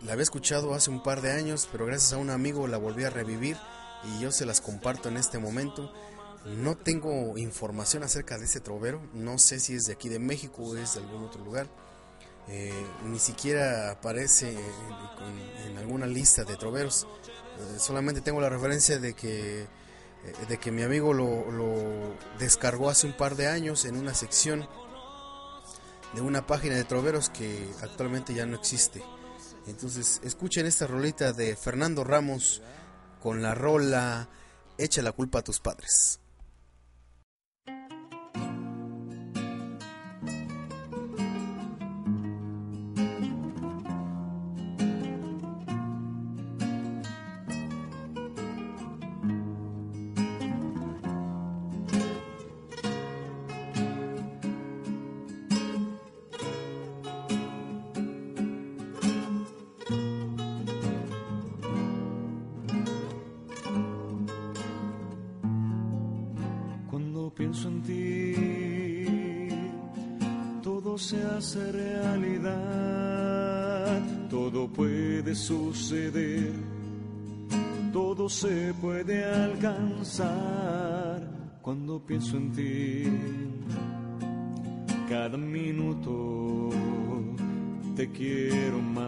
la 0.03 0.13
había 0.13 0.23
escuchado 0.23 0.75
hace 0.75 0.91
un 0.91 1.03
par 1.03 1.23
de 1.23 1.33
años, 1.33 1.69
pero 1.73 1.87
gracias 1.87 2.13
a 2.13 2.19
un 2.19 2.31
amigo 2.31 2.67
la 2.67 2.79
volví 2.79 3.05
a 3.05 3.11
revivir 3.11 3.57
y 4.05 4.21
yo 4.21 4.31
se 4.31 4.47
las 4.47 4.61
comparto 4.61 5.09
en 5.09 5.17
este 5.17 5.39
momento. 5.39 5.93
No 6.45 6.77
tengo 6.77 7.37
información 7.37 8.05
acerca 8.05 8.39
de 8.39 8.45
este 8.45 8.61
trovero, 8.61 9.03
no 9.13 9.39
sé 9.39 9.59
si 9.59 9.75
es 9.75 9.85
de 9.85 9.95
aquí 9.95 10.09
de 10.09 10.19
México 10.19 10.63
o 10.63 10.77
es 10.77 10.95
de 10.95 11.01
algún 11.01 11.25
otro 11.25 11.45
lugar. 11.45 11.69
Eh, 12.51 12.87
ni 13.05 13.19
siquiera 13.19 13.91
aparece 13.91 14.51
en, 14.51 15.71
en 15.71 15.79
alguna 15.79 16.07
lista 16.07 16.45
de 16.45 16.57
troveros. 16.57 17.07
Eh, 17.59 17.79
solamente 17.79 18.21
tengo 18.21 18.41
la 18.41 18.49
referencia 18.49 18.99
de 18.99 19.15
que, 19.15 19.63
eh, 19.63 19.67
de 20.49 20.59
que 20.59 20.71
mi 20.71 20.83
amigo 20.83 21.13
lo, 21.13 21.51
lo 21.51 22.17
descargó 22.39 22.89
hace 22.89 23.07
un 23.07 23.17
par 23.17 23.37
de 23.37 23.49
años 23.49 23.85
en 23.85 23.97
una 23.97 24.15
sección 24.15 24.67
de 26.15 26.21
una 26.23 26.47
página 26.47 26.75
de 26.75 26.85
troveros 26.85 27.29
que 27.29 27.69
actualmente 27.83 28.33
ya 28.33 28.47
no 28.47 28.57
existe. 28.57 29.03
Entonces, 29.67 30.21
escuchen 30.25 30.65
esta 30.65 30.87
rolita 30.87 31.35
de 31.35 31.55
Fernando 31.55 32.03
Ramos 32.03 32.63
con 33.21 33.43
la 33.43 33.55
rola 33.55 34.29
Echa 34.79 35.03
la 35.03 35.13
culpa 35.13 35.41
a 35.41 35.43
tus 35.43 35.59
padres. 35.59 36.21
Se 70.99 71.23
hace 71.23 71.73
realidad, 71.73 72.49
todo 74.29 74.69
puede 74.69 75.35
suceder, 75.35 76.53
todo 77.93 78.29
se 78.29 78.75
puede 78.75 79.25
alcanzar. 79.25 81.23
Cuando 81.63 82.05
pienso 82.05 82.37
en 82.37 82.53
ti, 82.53 83.05
cada 85.09 85.39
minuto 85.39 86.71
te 87.95 88.11
quiero 88.11 88.81
más. 88.81 89.07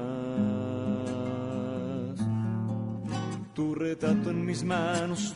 Tu 3.54 3.74
retrato 3.74 4.30
en 4.30 4.46
mis 4.46 4.62
manos 4.62 5.34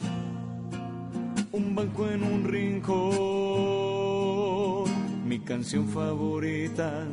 un 1.54 1.74
banco 1.74 2.08
en 2.10 2.22
un 2.24 2.44
rincón, 2.44 3.43
mi 5.34 5.40
canción 5.40 5.88
favorita, 5.88 7.04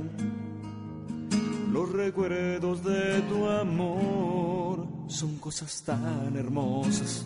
los 1.71 1.91
recuerdos 1.91 2.83
de 2.83 3.19
tu 3.21 3.47
amor 3.47 4.85
son 5.07 5.39
cosas 5.39 5.81
tan 5.81 6.35
hermosas 6.37 7.25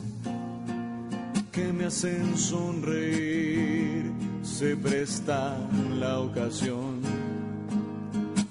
que 1.51 1.73
me 1.73 1.87
hacen 1.87 2.37
sonreír, 2.37 4.09
se 4.41 4.77
presta 4.77 5.57
la 5.99 6.19
ocasión 6.19 7.01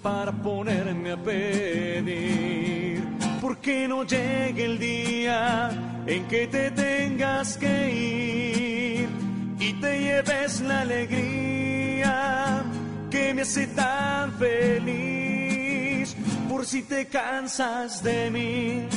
para 0.02 0.30
ponerme 0.30 1.12
a 1.12 1.16
pedir. 1.16 3.04
¿Por 3.40 3.56
qué 3.56 3.88
no 3.88 4.04
llegue 4.04 4.66
el 4.66 4.78
día 4.78 6.04
en 6.06 6.24
que 6.28 6.46
te 6.48 6.70
tengas 6.72 7.56
que 7.56 9.00
ir 9.00 9.08
y 9.58 9.72
te 9.80 9.98
lleves 9.98 10.60
la 10.60 10.82
alegría 10.82 11.53
me 13.32 13.42
hace 13.42 13.66
tan 13.68 14.32
feliz? 14.32 16.14
Por 16.48 16.66
si 16.66 16.82
te 16.82 17.06
cansas 17.06 18.02
de 18.02 18.30
mí, 18.30 18.88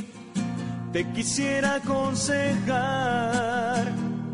te 0.91 1.05
quisiera 1.11 1.75
aconsejar 1.75 2.67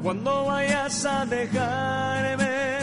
cuando 0.02 0.46
vayas 0.46 1.06
a 1.06 1.26
dejarme 1.26 2.78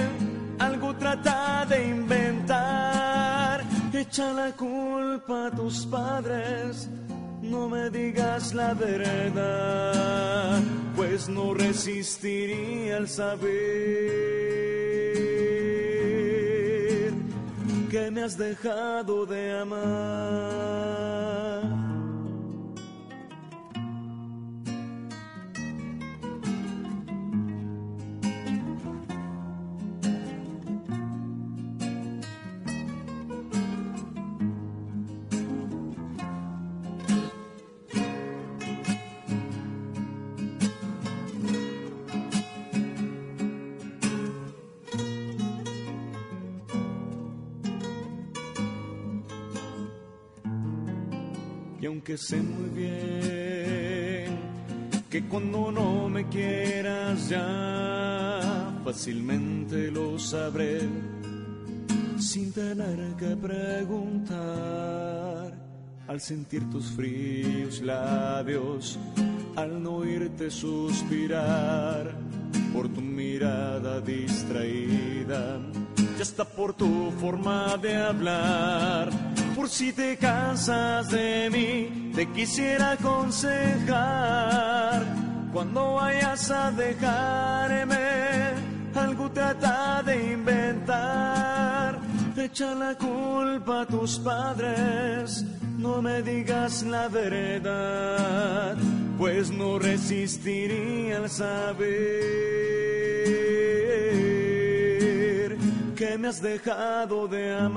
algo 0.58 0.94
trata 0.96 1.66
de 1.66 1.88
inventar 1.88 3.64
echa 3.92 4.32
la 4.32 4.52
culpa 4.52 5.46
a 5.48 5.50
tus 5.50 5.84
padres 5.86 6.88
no 7.42 7.68
me 7.68 7.90
digas 7.90 8.54
la 8.54 8.72
verdad 8.72 10.58
pues 10.96 11.28
no 11.28 11.52
resistiría 11.52 12.96
al 12.96 13.08
saber 13.08 14.39
has 18.22 18.36
dejado 18.36 19.24
de 19.24 19.50
amar 19.52 21.19
sé 52.20 52.36
muy 52.36 52.68
bien 52.68 54.38
que 55.08 55.26
cuando 55.26 55.72
no 55.72 56.08
me 56.08 56.28
quieras 56.28 57.30
ya, 57.30 58.72
fácilmente 58.84 59.90
lo 59.90 60.18
sabré 60.18 60.80
sin 62.18 62.52
tener 62.52 63.16
que 63.16 63.34
preguntar. 63.36 64.38
Al 66.06 66.20
sentir 66.20 66.68
tus 66.68 66.90
fríos 66.90 67.80
labios, 67.80 68.98
al 69.56 69.82
no 69.82 69.96
oírte 69.96 70.50
suspirar 70.50 72.14
por 72.74 72.88
tu 72.88 73.00
mirada 73.00 74.00
distraída, 74.02 75.58
ya 76.16 76.22
está 76.22 76.44
por 76.44 76.74
tu 76.74 77.10
forma 77.12 77.78
de 77.78 77.96
hablar. 77.96 79.29
Por 79.60 79.68
si 79.68 79.92
te 79.92 80.16
cansas 80.16 81.10
de 81.10 81.50
mí, 81.52 82.12
te 82.14 82.26
quisiera 82.32 82.92
aconsejar. 82.92 83.92
Cuando 85.52 85.96
vayas 85.96 86.50
a 86.50 86.70
dejarme, 86.70 88.54
algo 88.94 89.30
trata 89.30 90.02
de 90.02 90.32
inventar. 90.32 92.00
Echa 92.38 92.74
la 92.74 92.94
culpa 92.94 93.82
a 93.82 93.86
tus 93.86 94.18
padres, 94.20 95.44
no 95.76 96.00
me 96.00 96.22
digas 96.22 96.82
la 96.82 97.08
verdad, 97.08 98.78
pues 99.18 99.50
no 99.50 99.78
resistiría 99.78 101.18
al 101.18 101.28
saber 101.28 102.70
que 106.00 106.16
me 106.16 106.28
has 106.28 106.40
dejado 106.40 107.28
de 107.28 107.54
amar, 107.54 107.76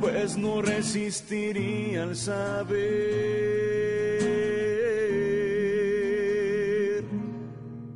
pues 0.00 0.38
no 0.38 0.62
resistiría 0.62 2.04
al 2.04 2.16
saber 2.16 2.72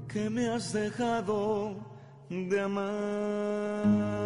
que 0.06 0.28
me 0.28 0.50
has 0.50 0.70
dejado 0.74 1.76
de 2.28 2.60
amar. 2.60 4.16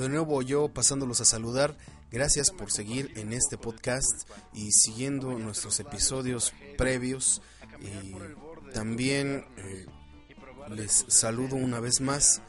De 0.00 0.08
nuevo 0.08 0.40
yo 0.40 0.68
pasándolos 0.68 1.20
a 1.20 1.26
saludar. 1.26 1.76
Gracias 2.10 2.50
por 2.50 2.70
seguir 2.70 3.12
en 3.16 3.34
este 3.34 3.58
podcast 3.58 4.26
y 4.54 4.72
siguiendo 4.72 5.38
nuestros 5.38 5.78
episodios 5.78 6.54
previos. 6.78 7.42
Y 7.82 8.14
también 8.72 9.44
eh, 9.58 9.84
les 10.70 11.04
saludo 11.08 11.56
una 11.56 11.80
vez 11.80 12.00
más 12.00 12.40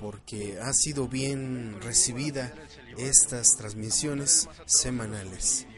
porque 0.00 0.58
ha 0.60 0.72
sido 0.72 1.06
bien 1.06 1.80
recibida 1.80 2.52
estas 2.98 3.56
transmisiones 3.56 4.48
semanales. 4.64 5.68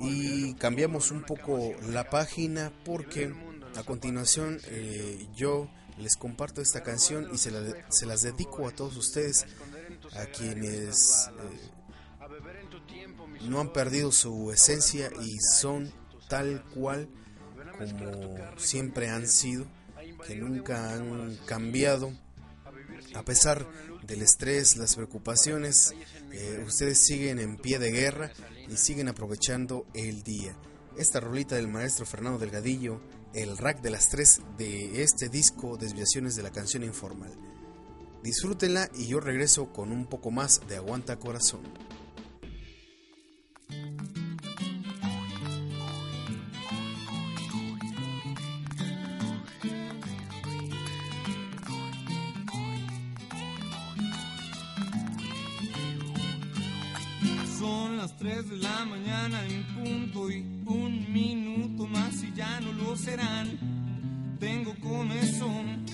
Y 0.00 0.52
cambiamos 0.56 1.12
un 1.12 1.22
poco 1.22 1.72
la 1.88 2.10
página 2.10 2.74
porque 2.84 3.32
a 3.74 3.84
continuación 3.84 4.60
eh, 4.66 5.26
yo 5.34 5.70
les 5.98 6.16
comparto 6.16 6.60
esta 6.60 6.82
canción 6.82 7.28
y 7.32 7.38
se, 7.38 7.50
se 7.88 8.06
las 8.06 8.22
dedico 8.22 8.66
a 8.66 8.72
todos 8.72 8.96
ustedes, 8.96 9.46
a 10.14 10.26
quienes 10.26 11.28
eh, 11.28 11.70
no 13.48 13.60
han 13.60 13.72
perdido 13.72 14.12
su 14.12 14.52
esencia 14.52 15.10
y 15.22 15.38
son 15.38 15.92
tal 16.28 16.64
cual 16.74 17.08
como 17.78 18.36
siempre 18.56 19.08
han 19.08 19.26
sido, 19.26 19.66
que 20.26 20.36
nunca 20.36 20.92
han 20.92 21.36
cambiado 21.46 22.12
a 23.14 23.24
pesar 23.24 23.66
del 24.06 24.22
estrés, 24.22 24.76
las 24.76 24.96
preocupaciones, 24.96 25.94
eh, 26.32 26.64
ustedes 26.66 26.98
siguen 26.98 27.38
en 27.38 27.56
pie 27.56 27.78
de 27.78 27.90
guerra 27.90 28.32
y 28.68 28.76
siguen 28.76 29.08
aprovechando 29.08 29.86
el 29.94 30.22
día. 30.22 30.56
Esta 30.96 31.20
rolita 31.20 31.56
del 31.56 31.68
maestro 31.68 32.06
Fernando 32.06 32.38
Delgadillo, 32.38 33.00
el 33.34 33.56
rack 33.56 33.80
de 33.80 33.90
las 33.90 34.08
tres 34.08 34.40
de 34.58 35.02
este 35.02 35.28
disco 35.28 35.76
Desviaciones 35.76 36.36
de 36.36 36.42
la 36.42 36.50
canción 36.50 36.82
informal. 36.82 37.32
Disfrútenla 38.22 38.88
y 38.96 39.08
yo 39.08 39.18
regreso 39.18 39.72
con 39.72 39.90
un 39.90 40.06
poco 40.06 40.30
más 40.30 40.60
de 40.68 40.76
Aguanta 40.76 41.18
Corazón. 41.18 41.62
Son 57.58 57.96
las 57.96 58.16
3 58.18 58.50
de 58.50 58.56
la 58.58 58.84
mañana 58.84 59.44
en 59.46 59.64
punto 59.74 60.30
y 60.30 60.42
un 60.66 61.12
minuto 61.12 61.86
más 61.86 62.22
y 62.22 62.32
ya 62.34 62.60
no 62.60 62.72
lo 62.72 62.96
serán. 62.96 64.36
Tengo 64.38 64.74
comezón 64.80 65.84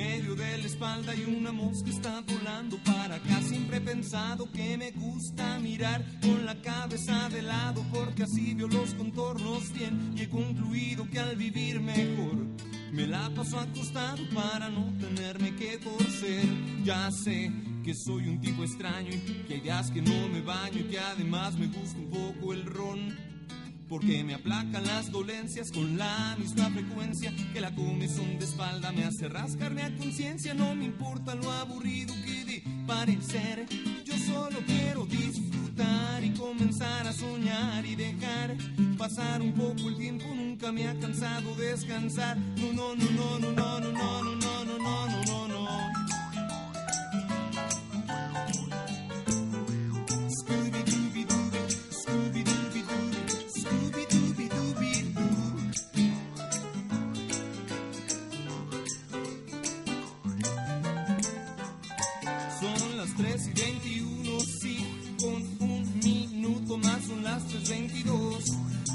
medio 0.00 0.34
de 0.34 0.56
la 0.56 0.66
espalda 0.66 1.14
y 1.14 1.24
una 1.24 1.52
mosca 1.52 1.90
está 1.90 2.22
volando 2.22 2.78
para 2.84 3.16
acá. 3.16 3.42
Siempre 3.42 3.76
he 3.76 3.80
pensado 3.82 4.50
que 4.50 4.78
me 4.78 4.92
gusta 4.92 5.58
mirar 5.58 6.02
con 6.22 6.46
la 6.46 6.54
cabeza 6.62 7.28
de 7.28 7.42
lado 7.42 7.84
porque 7.92 8.22
así 8.22 8.54
veo 8.54 8.68
los 8.68 8.94
contornos 8.94 9.70
bien 9.74 10.14
y 10.16 10.22
he 10.22 10.28
concluido 10.30 11.06
que 11.10 11.18
al 11.18 11.36
vivir 11.36 11.80
mejor 11.80 12.36
me 12.92 13.06
la 13.06 13.28
paso 13.34 13.60
acostado 13.60 14.22
para 14.34 14.70
no 14.70 14.90
tenerme 14.98 15.54
que 15.56 15.76
torcer. 15.76 16.46
Ya 16.82 17.10
sé 17.10 17.52
que 17.84 17.94
soy 17.94 18.26
un 18.26 18.40
tipo 18.40 18.64
extraño 18.64 19.10
y 19.10 19.44
que 19.46 19.54
hay 19.54 19.60
días 19.60 19.90
que 19.90 20.00
no 20.00 20.28
me 20.28 20.40
baño 20.40 20.78
y 20.80 20.84
que 20.84 20.98
además 20.98 21.58
me 21.58 21.66
gusta 21.66 21.98
un 21.98 22.08
poco 22.08 22.54
el 22.54 22.64
ron. 22.64 23.29
Porque 23.90 24.22
me 24.22 24.34
aplacan 24.34 24.86
las 24.86 25.10
dolencias 25.10 25.72
con 25.72 25.98
la 25.98 26.36
misma 26.38 26.70
frecuencia 26.70 27.34
que 27.52 27.60
la 27.60 27.74
comezón 27.74 28.38
de 28.38 28.44
espalda 28.44 28.92
me 28.92 29.04
hace 29.04 29.28
rascarme 29.28 29.82
a 29.82 29.92
conciencia. 29.96 30.54
No 30.54 30.76
me 30.76 30.84
importa 30.84 31.34
lo 31.34 31.50
aburrido 31.50 32.14
que 32.24 32.44
de 32.44 32.62
parecer. 32.86 33.66
Yo 34.04 34.16
solo 34.16 34.60
quiero 34.64 35.06
disfrutar 35.06 36.22
y 36.22 36.30
comenzar 36.30 37.04
a 37.08 37.12
soñar 37.12 37.84
y 37.84 37.96
dejar 37.96 38.56
pasar 38.96 39.42
un 39.42 39.54
poco 39.54 39.88
el 39.88 39.96
tiempo. 39.96 40.24
Nunca 40.36 40.70
me 40.70 40.86
ha 40.86 40.96
cansado 41.00 41.52
descansar. 41.56 42.38
No, 42.38 42.72
no, 42.72 42.94
no, 42.94 43.10
no, 43.10 43.40
no, 43.40 43.50
no, 43.50 43.80
no, 43.80 43.90
no, 43.90 44.22
no, 44.36 44.64
no, 44.64 44.78
no, 44.78 45.06
no, 45.08 45.24
no, 45.26 45.48
no. 45.48 45.70
22. 67.70 68.44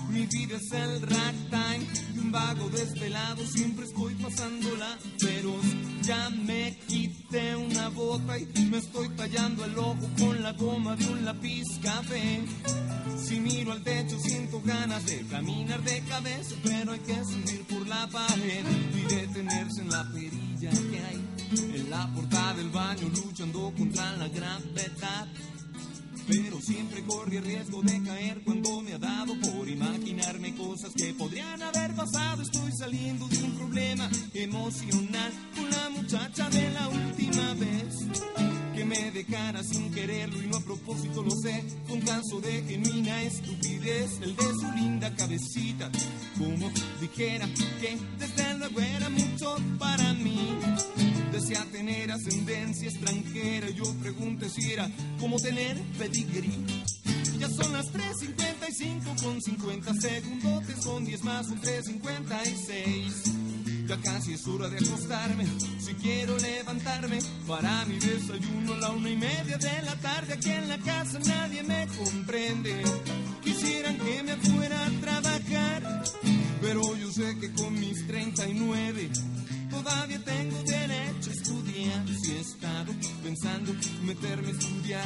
Mi 0.10 0.26
vida 0.26 0.58
es 0.58 0.72
el 0.74 1.02
ragtime 1.02 1.88
y 2.14 2.20
un 2.20 2.32
vago 2.32 2.70
desvelado. 2.70 3.46
Siempre 3.48 3.86
estoy 3.86 4.14
pasándola 4.16 4.98
feroz. 5.18 5.66
Ya 6.02 6.30
me 6.30 6.78
quité 6.86 7.56
una 7.56 7.88
bota 7.88 8.38
y 8.38 8.66
me 8.66 8.78
estoy 8.78 9.08
tallando 9.10 9.64
el 9.64 9.78
ojo 9.78 10.08
con 10.20 10.44
la 10.44 10.52
goma 10.52 10.98
de 10.98 11.08
un 11.08 11.24
lápiz 11.24 11.64
café. 11.82 12.44
Si 13.18 13.40
miro 13.40 13.72
al 13.72 13.82
techo 13.82 14.20
siento 14.20 14.62
ganas 14.62 15.06
de 15.06 15.22
caminar 15.28 15.82
de 15.82 16.02
cabeza, 16.02 16.56
pero 16.62 16.92
hay 16.92 17.00
que 17.00 17.16
subir 17.24 17.64
por 17.68 17.88
la 17.88 18.08
pared 18.08 18.66
y 18.94 19.02
detenerse 19.16 19.82
en 19.82 19.90
la 19.90 20.04
perilla 20.12 20.70
que 20.70 21.00
hay. 21.00 21.26
En 21.76 21.90
la 21.90 22.14
portada 22.14 22.56
del 22.56 22.70
baño 22.70 23.10
luchando 23.10 23.74
contra 23.78 24.18
la 24.18 24.28
gravedad 24.28 25.28
pero 26.28 26.60
siempre 26.60 27.04
corre 27.04 27.38
el 27.38 27.46
riesgo 27.46 27.82
de 27.84 28.02
caer 28.02 28.42
cuando 28.44 28.82
me 28.82 28.94
ha 28.94 28.98
dado 28.98 29.34
por 29.40 29.70
imaginarme 29.70 30.56
cosas 30.56 30.92
que 30.96 31.14
podrían 31.14 31.62
haber 31.62 31.94
pasado. 31.96 32.42
Estoy 32.42 32.72
saliendo 32.72 33.28
de 33.28 33.44
un 33.44 33.52
problema 33.52 34.10
emocional 34.34 35.32
con 35.56 35.70
la 35.70 35.90
muchacha 35.90 36.50
de 36.50 36.70
la 36.72 36.90
última 36.90 37.54
vez 37.54 38.06
que 38.76 38.84
me 38.84 39.12
dejara 39.12 39.64
sin 39.64 39.92
quererlo 39.92 40.42
y 40.42 40.48
no 40.48 40.58
a 40.58 40.62
propósito 40.62 41.24
lo 41.24 41.32
sé. 41.32 41.64
Fue 41.86 41.96
un 41.96 42.02
caso 42.02 42.42
de 42.42 42.64
genuina 42.64 43.22
estupidez, 43.24 44.20
el 44.22 44.36
de 44.36 44.44
su 44.44 44.72
linda 44.76 45.16
cabecita. 45.16 45.90
Como 46.38 46.70
dijera 47.00 47.48
que 47.80 47.98
desde 48.18 48.58
luego 48.58 48.82
era 48.82 49.10
mucho 49.10 49.56
para 49.80 50.14
mí. 50.14 50.58
Desea 51.48 51.64
tener 51.66 52.12
ascendencia 52.12 52.90
extranjera. 52.90 53.70
Yo 53.70 53.84
pregunté 54.02 54.50
si 54.50 54.72
era 54.72 54.90
como 55.20 55.40
tener 55.40 55.80
pedigrí. 55.96 56.52
Ya 57.38 57.48
son 57.50 57.72
las 57.72 57.94
3.55 57.94 59.24
con 59.24 59.40
50 59.40 59.94
segundos. 59.94 60.64
Son 60.82 61.06
10 61.06 61.24
más 61.24 61.46
un 61.50 61.62
3.56. 61.62 63.86
Ya 63.88 63.96
casi 63.98 64.34
es 64.34 64.48
hora 64.48 64.70
de 64.70 64.80
acostarme. 64.80 65.46
Si 65.78 65.94
quiero 65.94 66.36
levantarme 66.40 67.20
para 67.46 67.86
mi 67.86 68.00
desayuno 68.00 68.74
a 68.74 68.78
la 68.78 68.90
una 68.90 69.12
y 69.12 69.16
media 69.16 69.60
de 69.60 69.84
la 69.84 69.96
tarde. 69.98 70.34
Aquí 70.34 70.50
en 70.50 70.68
la 70.68 70.80
casa 70.80 71.20
nadie 71.28 71.62
me 71.62 71.86
comprende. 71.96 72.82
Quisieran 73.44 74.00
que 74.00 74.24
me 74.24 74.36
fuera 74.38 74.84
a 74.84 74.90
trabajar. 75.00 76.04
Pero 76.60 76.98
yo 76.98 77.12
sé 77.12 77.38
que 77.38 77.54
con 77.54 77.80
mis 77.80 78.08
39 78.08 79.12
todavía 79.86 80.20
tengo 80.24 80.58
derecho 80.64 81.30
a 81.30 81.34
estudiar. 81.34 82.06
Si 82.22 82.32
he 82.32 82.40
estado 82.40 82.94
pensando 83.24 83.74
meterme 84.04 84.48
a 84.48 84.52
estudiar. 84.52 85.06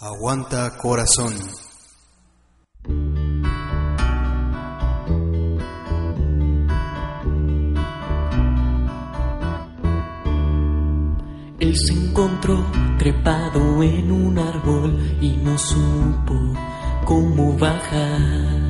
Aguanta 0.00 0.76
corazón. 0.78 1.67
Trepado 13.12 13.82
en 13.82 14.12
un 14.12 14.38
árbol 14.38 15.18
y 15.20 15.36
no 15.38 15.56
supo 15.56 16.34
cómo 17.06 17.56
bajar. 17.56 18.68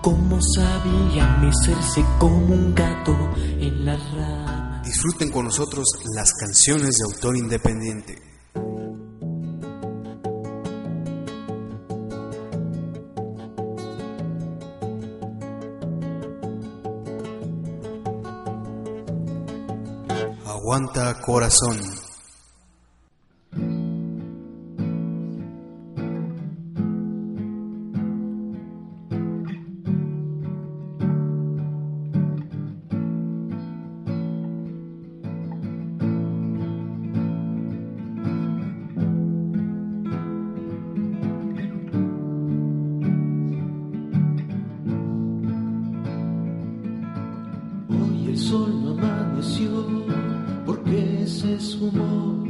Cómo 0.00 0.40
sabía 0.56 1.36
mecerse 1.40 2.04
como 2.18 2.54
un 2.54 2.74
gato 2.74 3.16
en 3.36 3.84
las 3.84 4.00
ramas. 4.14 4.84
Disfruten 4.84 5.30
con 5.30 5.44
nosotros 5.44 5.86
las 6.16 6.32
canciones 6.32 6.96
de 6.96 7.14
autor 7.14 7.36
independiente. 7.36 8.16
Aguanta 20.44 21.20
corazón. 21.20 22.01
Sol 48.52 48.84
no 48.84 48.90
amaneció 48.90 49.70
porque 50.66 51.26
se 51.26 51.54
esfumó, 51.54 52.44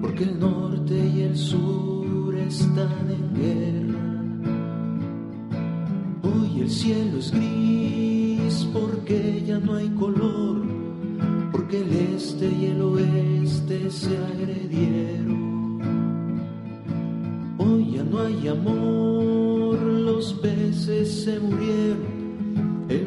porque 0.00 0.24
el 0.24 0.40
norte 0.40 0.94
y 1.14 1.20
el 1.28 1.36
sur 1.36 2.34
están 2.36 3.04
en 3.18 3.34
guerra. 3.34 4.06
Hoy 6.22 6.62
el 6.62 6.70
cielo 6.70 7.18
es 7.18 7.30
gris 7.32 8.66
porque 8.72 9.44
ya 9.46 9.58
no 9.58 9.74
hay 9.74 9.90
color, 9.90 10.62
porque 11.52 11.82
el 11.82 11.92
este 12.16 12.46
y 12.50 12.64
el 12.72 12.80
oeste 12.80 13.90
se 13.90 14.16
agredieron. 14.16 15.80
Hoy 17.58 17.92
ya 17.92 18.04
no 18.04 18.20
hay 18.20 18.48
amor, 18.48 19.76
los 19.82 20.32
peces 20.32 21.24
se 21.24 21.38
murieron. 21.38 22.19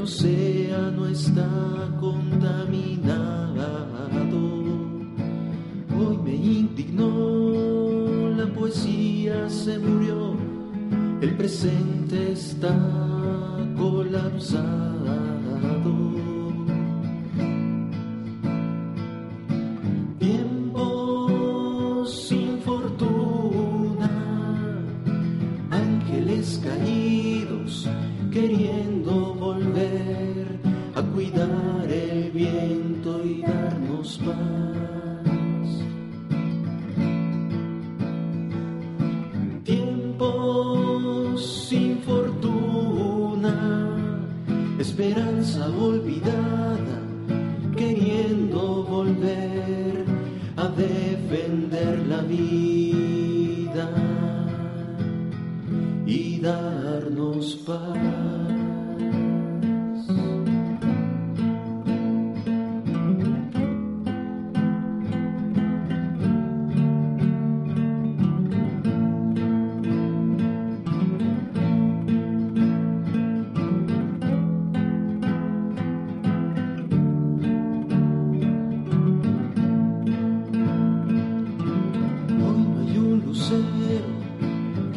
El 0.03 0.09
océano 0.09 1.07
está 1.07 1.47
contaminado. 1.97 2.22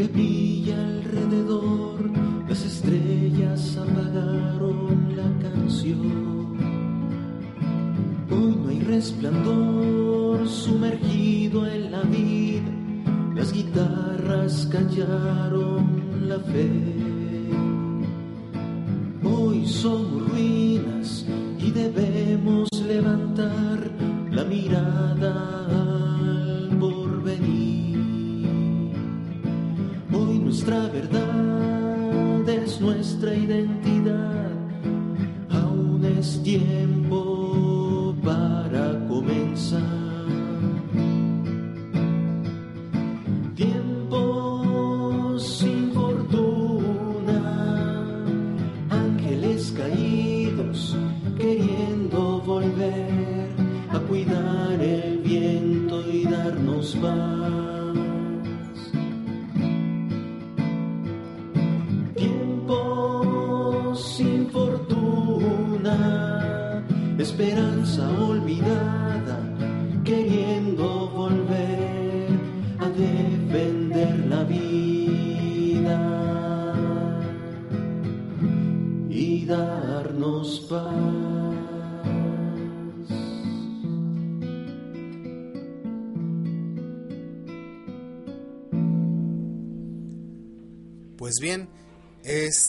Brilla 0.08 0.76
alrededor, 0.76 2.10
las 2.48 2.64
estrellas 2.64 3.76
apagaron 3.76 5.16
la 5.16 5.48
canción. 5.48 6.56
Hoy 8.30 8.56
no 8.62 8.68
hay 8.68 8.80
resplandor 8.80 10.48
sumergido 10.48 11.66
en 11.66 11.92
la 11.92 12.02
vida, 12.02 12.70
las 13.34 13.52
guitarras 13.52 14.68
callaron 14.70 16.28
la 16.28 16.38
fe. 16.38 16.85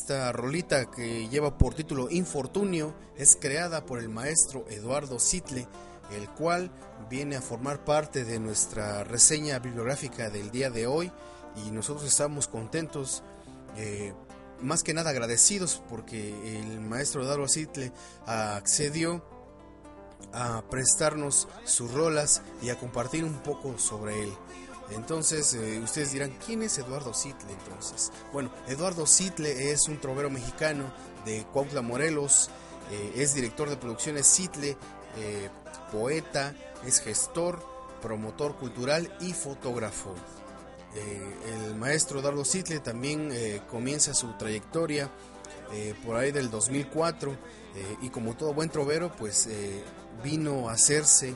Esta 0.08 0.32
rolita 0.32 0.89
que 0.89 1.28
lleva 1.28 1.58
por 1.58 1.74
título 1.74 2.10
Infortunio 2.10 2.95
es 3.18 3.36
creada 3.36 3.86
por 3.86 3.99
el 3.99 4.08
maestro 4.08 4.64
Eduardo 4.70 5.20
Sitle, 5.20 5.68
el 6.16 6.30
cual 6.30 6.72
viene 7.10 7.36
a 7.36 7.41
formar 7.41 7.84
parte 7.84 8.24
de 8.24 8.39
nuestra 8.39 9.03
reseña 9.03 9.60
bibliográfica 9.60 10.30
del 10.30 10.49
día 10.49 10.70
de 10.70 10.88
hoy 10.88 11.12
y 11.58 11.72
nosotros 11.72 12.08
estamos 12.08 12.47
contentos, 12.47 13.22
eh, 13.76 14.14
más 14.62 14.82
que 14.82 14.93
nada 14.93 15.10
agradecidos 15.10 15.84
porque 15.89 16.58
el 16.58 16.80
maestro 16.80 17.24
Eduardo 17.24 17.49
Sitle 17.49 17.91
accedió 18.26 19.22
a 20.32 20.64
prestarnos 20.70 21.49
sus 21.66 21.91
rolas 21.91 22.41
y 22.62 22.70
a 22.70 22.80
compartir 22.80 23.26
un 23.26 23.39
poco 23.39 23.78
sobre 23.78 24.24
él. 24.24 24.34
Entonces, 24.92 25.54
eh, 25.54 25.80
ustedes 25.84 26.14
dirán, 26.14 26.34
¿quién 26.46 26.64
es 26.64 26.78
Eduardo 26.78 27.14
Sitle 27.14 27.52
entonces? 27.52 28.12
Bueno, 28.32 28.52
Eduardo 28.68 29.06
Sitle 29.06 29.72
es 29.72 29.88
un 29.88 30.00
trovero 30.00 30.30
mexicano 30.30 30.92
de 31.26 31.46
Cuautla, 31.52 31.82
Morelos, 31.82 32.50
eh, 32.92 33.14
es 33.16 33.34
director 33.34 33.70
de 33.70 33.76
producciones 33.76 34.26
Sitle, 34.28 34.78
eh, 35.18 35.50
poeta, 35.92 36.56
es 36.86 37.02
gestor, 37.02 37.62
promotor 38.02 38.56
cultural 38.56 39.14
y 39.20 39.34
fotógrafo. 39.34 40.14
el 41.66 41.76
maestro 41.76 42.20
Eduardo 42.20 42.44
Sitle 42.46 42.80
también 42.80 43.32
comienza 43.70 44.14
su 44.14 44.36
trayectoria 44.38 45.12
por 46.04 46.16
ahí 46.16 46.32
del 46.32 46.50
2004 46.50 47.36
y 48.02 48.10
como 48.10 48.36
todo 48.36 48.54
buen 48.54 48.70
trovero, 48.70 49.12
pues 49.16 49.48
vino 50.24 50.70
a 50.70 50.74
hacerse 50.74 51.36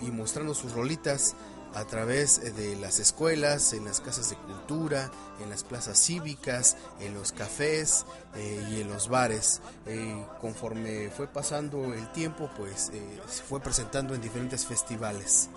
y 0.00 0.10
mostrando 0.10 0.54
sus 0.54 0.72
rolitas 0.72 1.34
a 1.76 1.84
través 1.84 2.56
de 2.56 2.74
las 2.76 3.00
escuelas, 3.00 3.74
en 3.74 3.84
las 3.84 4.00
casas 4.00 4.30
de 4.30 4.36
cultura, 4.36 5.10
en 5.42 5.50
las 5.50 5.62
plazas 5.62 5.98
cívicas, 5.98 6.74
en 7.00 7.12
los 7.12 7.32
cafés 7.32 8.06
eh, 8.34 8.66
y 8.70 8.80
en 8.80 8.88
los 8.88 9.10
bares. 9.10 9.60
Eh, 9.84 10.24
conforme 10.40 11.10
fue 11.10 11.26
pasando 11.26 11.92
el 11.92 12.10
tiempo, 12.12 12.48
pues 12.56 12.90
eh, 12.94 13.20
se 13.28 13.42
fue 13.42 13.60
presentando 13.60 14.14
en 14.14 14.22
diferentes 14.22 14.64
festivales. 14.64 15.50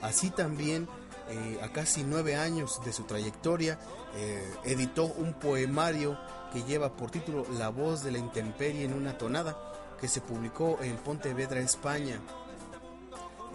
Así 0.00 0.30
también, 0.30 0.88
a 1.60 1.72
casi 1.72 2.04
nueve 2.04 2.36
años 2.36 2.80
de 2.84 2.92
su 2.92 3.02
trayectoria, 3.02 3.80
editó 4.64 5.06
un 5.06 5.34
poemario 5.34 6.16
que 6.52 6.62
lleva 6.62 6.96
por 6.96 7.10
título 7.10 7.44
La 7.58 7.68
voz 7.68 8.04
de 8.04 8.12
la 8.12 8.18
intemperie 8.18 8.84
en 8.84 8.94
una 8.94 9.18
tonada, 9.18 9.58
que 10.00 10.06
se 10.06 10.20
publicó 10.20 10.78
en 10.80 10.96
Pontevedra, 10.98 11.58
España. 11.60 12.20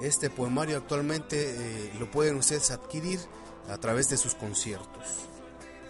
Este 0.01 0.29
poemario 0.29 0.77
actualmente 0.77 1.55
eh, 1.55 1.93
lo 1.99 2.09
pueden 2.09 2.35
ustedes 2.35 2.71
adquirir 2.71 3.19
a 3.69 3.77
través 3.77 4.09
de 4.09 4.17
sus 4.17 4.35
conciertos. 4.35 5.27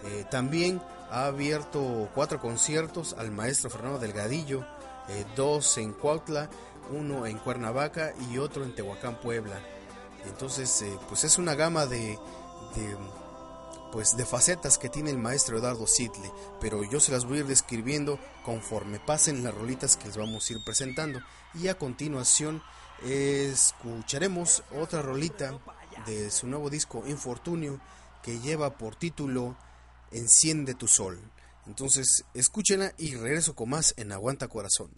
Eh, 0.04 0.24
también 0.30 0.80
ha 1.10 1.26
abierto 1.26 2.08
cuatro 2.14 2.40
conciertos 2.40 3.14
al 3.18 3.30
maestro 3.30 3.70
Fernando 3.70 3.98
Delgadillo, 3.98 4.64
eh, 5.08 5.24
dos 5.36 5.78
en 5.78 5.92
Cuautla, 5.92 6.50
uno 6.90 7.26
en 7.26 7.38
Cuernavaca 7.38 8.12
y 8.30 8.38
otro 8.38 8.64
en 8.64 8.74
Tehuacán, 8.74 9.20
Puebla. 9.20 9.58
Entonces, 10.26 10.84
pues 11.08 11.24
es 11.24 11.38
una 11.38 11.54
gama 11.54 11.86
de, 11.86 12.18
pues 13.92 14.16
de 14.16 14.24
facetas 14.24 14.78
que 14.78 14.88
tiene 14.88 15.10
el 15.10 15.18
maestro 15.18 15.58
Eduardo 15.58 15.86
Sidle, 15.86 16.32
pero 16.60 16.82
yo 16.82 16.98
se 16.98 17.12
las 17.12 17.26
voy 17.26 17.38
a 17.38 17.40
ir 17.40 17.46
describiendo 17.46 18.18
conforme 18.42 19.00
pasen 19.00 19.44
las 19.44 19.54
rolitas 19.54 19.96
que 19.96 20.06
les 20.06 20.16
vamos 20.16 20.48
a 20.48 20.52
ir 20.54 20.64
presentando. 20.64 21.20
Y 21.54 21.68
a 21.68 21.78
continuación 21.78 22.62
escucharemos 23.04 24.62
otra 24.72 25.02
rolita 25.02 25.58
de 26.06 26.30
su 26.30 26.46
nuevo 26.46 26.70
disco 26.70 27.04
Infortunio 27.06 27.80
que 28.22 28.40
lleva 28.40 28.78
por 28.78 28.96
título 28.96 29.56
Enciende 30.10 30.74
tu 30.74 30.88
sol. 30.88 31.18
Entonces 31.66 32.24
escúchenla 32.34 32.94
y 32.98 33.14
regreso 33.14 33.54
con 33.54 33.70
más 33.70 33.94
en 33.96 34.12
Aguanta 34.12 34.48
Corazón. 34.48 34.90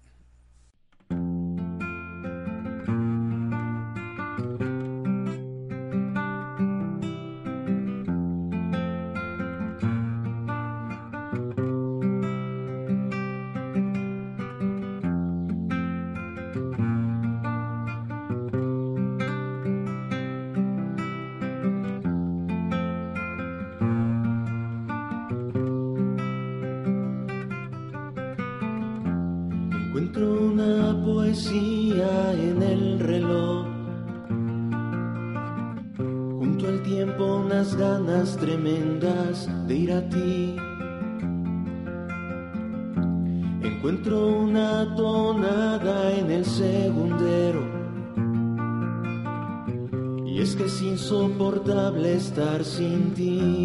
Estar 52.36 52.62
sin 52.62 53.14
ti. 53.14 53.55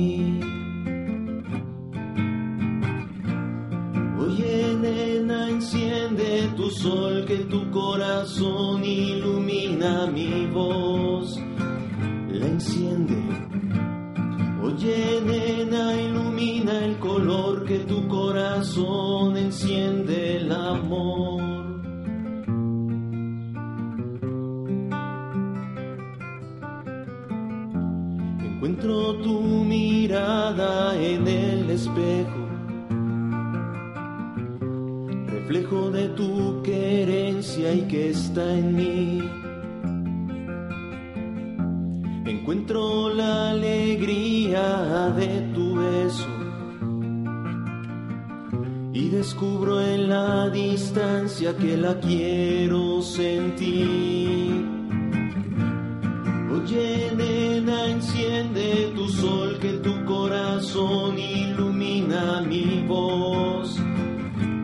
Mi 62.51 62.85
voz. 62.85 63.79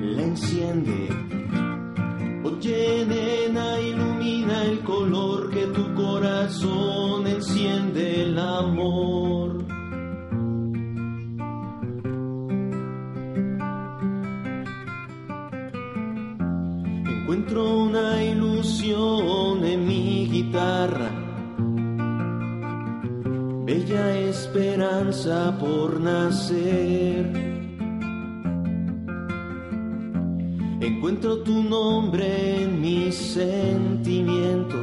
La 0.01 0.23
enciende. 0.23 1.07
Oye, 2.43 3.05
nena, 3.07 3.79
ilumina 3.79 4.65
el 4.65 4.79
color, 4.79 5.49
que 5.51 5.67
tu 5.67 5.93
corazón 5.93 7.27
enciende 7.27 8.23
el 8.23 8.37
amor. 8.37 9.63
Encuentro 17.15 17.83
una 17.83 18.23
ilusión 18.23 19.63
en 19.63 19.87
mi 19.87 20.27
guitarra 20.29 21.27
bella 23.67 24.17
esperanza 24.17 25.57
por 25.59 25.99
nacer. 25.99 27.46
Encuentro 30.97 31.37
tu 31.43 31.61
nombre 31.61 32.63
en 32.63 32.81
mi 32.81 33.11
sentimiento. 33.11 34.75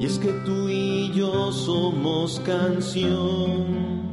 Y 0.00 0.06
es 0.06 0.18
que 0.18 0.32
tú 0.44 0.68
y 0.68 1.12
yo 1.12 1.52
somos 1.52 2.40
canción. 2.40 4.10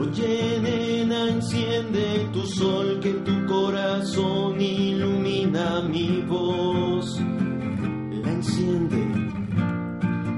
Oye, 0.00 0.60
nena, 0.62 1.28
enciende 1.28 2.28
tu 2.32 2.46
sol, 2.46 3.00
que 3.02 3.12
tu 3.12 3.44
corazón 3.46 4.60
ilumina 4.60 5.82
mi 5.82 6.22
voz 6.22 7.20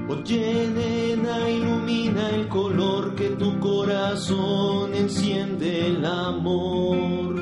Oye, 0.09 0.69
nena, 0.75 1.49
ilumina 1.49 1.78
el 2.19 2.49
color 2.49 3.15
que 3.15 3.31
tu 3.31 3.59
corazón 3.61 4.95
enciende 4.95 5.87
el 5.87 6.05
amor. 6.05 7.37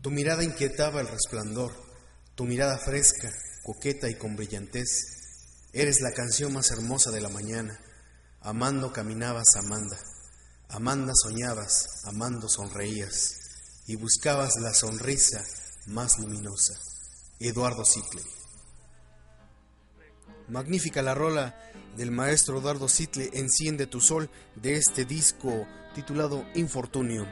Tu 0.00 0.10
mirada 0.10 0.44
inquietaba 0.44 1.00
el 1.00 1.08
resplandor, 1.08 1.72
tu 2.34 2.44
mirada 2.44 2.78
fresca, 2.78 3.28
coqueta 3.64 4.08
y 4.08 4.14
con 4.14 4.36
brillantez. 4.36 4.88
Eres 5.72 6.00
la 6.00 6.12
canción 6.12 6.52
más 6.52 6.70
hermosa 6.70 7.10
de 7.10 7.20
la 7.20 7.28
mañana. 7.28 7.78
Amando 8.40 8.92
caminabas, 8.92 9.56
Amanda. 9.56 9.98
Amanda 10.70 11.12
soñabas, 11.14 11.86
amando 12.06 12.48
sonreías 12.48 13.37
y 13.88 13.96
buscabas 13.96 14.56
la 14.60 14.74
sonrisa 14.74 15.42
más 15.86 16.18
luminosa. 16.18 16.74
Eduardo 17.40 17.84
Sitle. 17.84 18.22
Magnífica 20.48 21.02
la 21.02 21.14
rola 21.14 21.58
del 21.96 22.10
maestro 22.10 22.58
Eduardo 22.58 22.88
Sitle, 22.88 23.30
Enciende 23.32 23.86
tu 23.86 24.00
sol, 24.00 24.30
de 24.56 24.76
este 24.76 25.06
disco 25.06 25.66
titulado 25.94 26.44
Infortunio. 26.54 27.26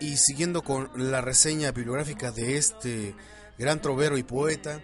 Y 0.00 0.16
siguiendo 0.16 0.62
con 0.62 0.90
la 0.96 1.20
reseña 1.20 1.70
bibliográfica 1.70 2.32
de 2.32 2.56
este 2.56 3.14
gran 3.58 3.82
trovero 3.82 4.16
y 4.16 4.22
poeta, 4.22 4.82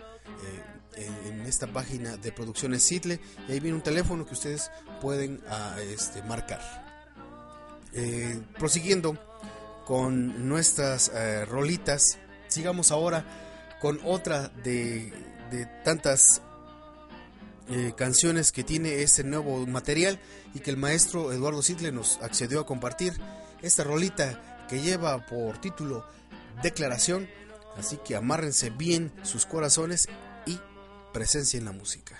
en, 0.97 1.41
esta 1.43 1.66
página 1.66 2.16
de 2.16 2.33
producciones 2.33 2.83
Sitle. 2.83 3.20
Y 3.49 3.53
ahí 3.53 3.61
viene 3.61 3.77
un 3.77 3.83
teléfono 3.83 4.27
que 4.27 4.33
ustedes 4.33 4.70
pueden 5.01 5.41
ah, 5.49 5.77
este, 5.81 6.22
marcar. 6.22 6.61
Prosiguiendo 8.59 9.16
con 9.87 10.49
nuestras 10.49 11.11
rolitas, 11.47 12.18
sigamos 12.49 12.91
ahora 12.91 13.24
con 13.81 14.01
otra 14.05 14.49
de 14.49 15.12
tantas 15.85 16.43
eh, 17.69 17.93
canciones 17.97 18.53
que 18.53 18.62
tiene 18.64 19.03
este 19.03 19.25
nuevo 19.25 19.67
material 19.67 20.21
y 20.55 20.61
que 20.61 20.71
el 20.71 20.77
maestro 20.77 21.33
Eduardo 21.33 21.62
Sitle 21.62 21.93
nos 21.93 22.19
accedió 22.23 22.61
a 22.61 22.67
compartir. 22.67 23.14
Esta 23.62 23.85
rolita 23.85 24.67
que 24.69 24.81
lleva 24.81 25.27
por 25.27 25.59
título 25.61 26.07
Declaración, 26.62 27.29
así 27.77 27.99
que 28.05 28.17
amárrense 28.17 28.71
bien 28.71 29.12
sus 29.23 29.47
corazones 29.47 30.09
y 30.47 30.59
presencia 31.12 31.59
en 31.59 31.64
la 31.64 31.73
música. 31.73 32.19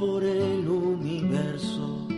Por 0.00 0.24
el 0.24 0.66
universo. 0.66 2.08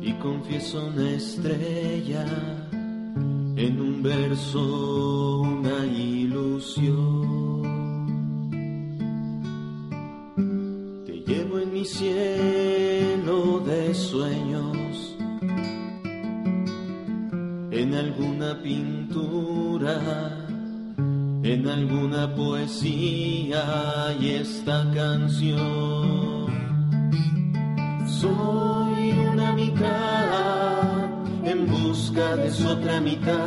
Y 0.00 0.12
confieso 0.14 0.86
una 0.88 1.10
estrella 1.10 2.26
en 3.56 3.80
un 3.80 4.02
verso, 4.02 5.17
poesía 22.38 23.64
y 24.20 24.30
esta 24.30 24.88
canción. 24.94 26.46
Soy 28.06 29.10
una 29.32 29.52
mitad 29.52 31.08
en 31.44 31.66
busca 31.66 32.36
de 32.36 32.50
su 32.52 32.68
otra 32.68 33.00
mitad. 33.00 33.37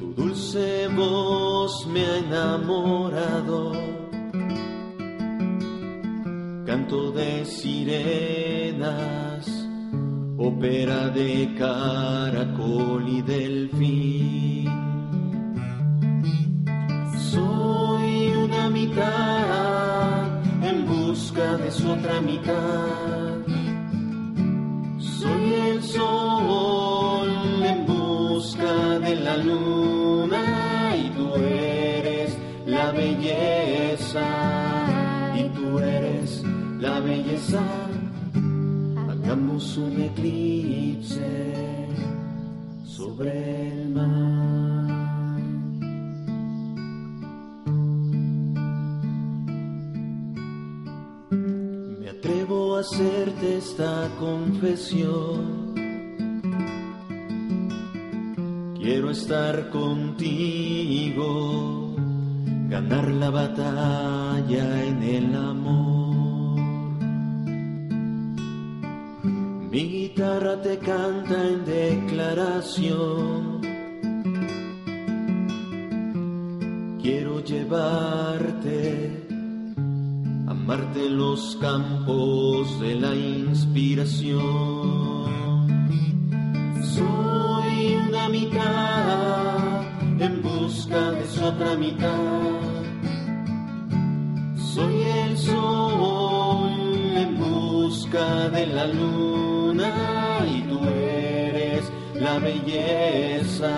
Tu 0.00 0.08
dulce 0.14 0.88
voz 0.88 1.86
me 1.86 2.00
ha 2.06 2.16
enamorado, 2.16 3.72
canto 6.64 7.12
de 7.12 7.44
sirenas, 7.44 8.88
ópera 10.38 11.10
de 11.10 11.54
caracol 11.58 13.06
y 13.10 13.20
delfín. 13.20 14.70
Soy 17.30 18.32
una 18.46 18.70
mitad 18.70 20.42
en 20.64 20.86
busca 20.86 21.58
de 21.58 21.70
su 21.70 21.90
otra 21.90 22.22
mitad. 22.22 23.36
Soy 24.98 25.52
luna 29.36 30.96
y 30.96 31.10
tú 31.10 31.34
eres 31.36 32.36
la 32.66 32.92
belleza 32.92 34.26
y 35.36 35.42
tú 35.50 35.78
eres 35.78 36.42
la 36.80 37.00
belleza. 37.00 37.62
Hagamos 39.08 39.76
un 39.76 40.02
eclipse 40.02 41.86
sobre 42.84 43.72
el 43.72 43.88
mar. 43.90 44.10
Me 52.00 52.08
atrevo 52.10 52.76
a 52.76 52.80
hacerte 52.80 53.58
esta 53.58 54.08
confesión. 54.18 55.59
Quiero 58.82 59.10
estar 59.10 59.68
contigo, 59.68 59.94
ganar 62.70 63.10
la 63.10 63.28
batalla 63.28 64.84
en 64.84 65.02
el 65.02 65.34
amor. 65.34 66.60
Mi 69.70 69.86
guitarra 69.86 70.62
te 70.62 70.78
canta 70.78 71.46
en 71.46 71.66
declaración. 71.66 73.60
Quiero 77.02 77.44
llevarte, 77.44 79.26
amarte 80.46 81.10
los 81.10 81.58
campos 81.60 82.80
de 82.80 82.94
la 82.94 83.14
inspiración. 83.14 84.40
Soy 86.82 87.49
en 90.18 90.42
busca 90.42 91.12
de 91.12 91.26
su 91.26 91.44
otra 91.44 91.76
mitad. 91.76 92.08
Soy 94.56 95.02
el 95.02 95.38
sol 95.38 96.70
en 97.16 97.38
busca 97.38 98.48
de 98.50 98.66
la 98.66 98.86
luna 98.86 99.92
y 100.46 100.62
tú 100.62 100.80
eres 100.84 101.90
la 102.14 102.38
belleza 102.38 103.70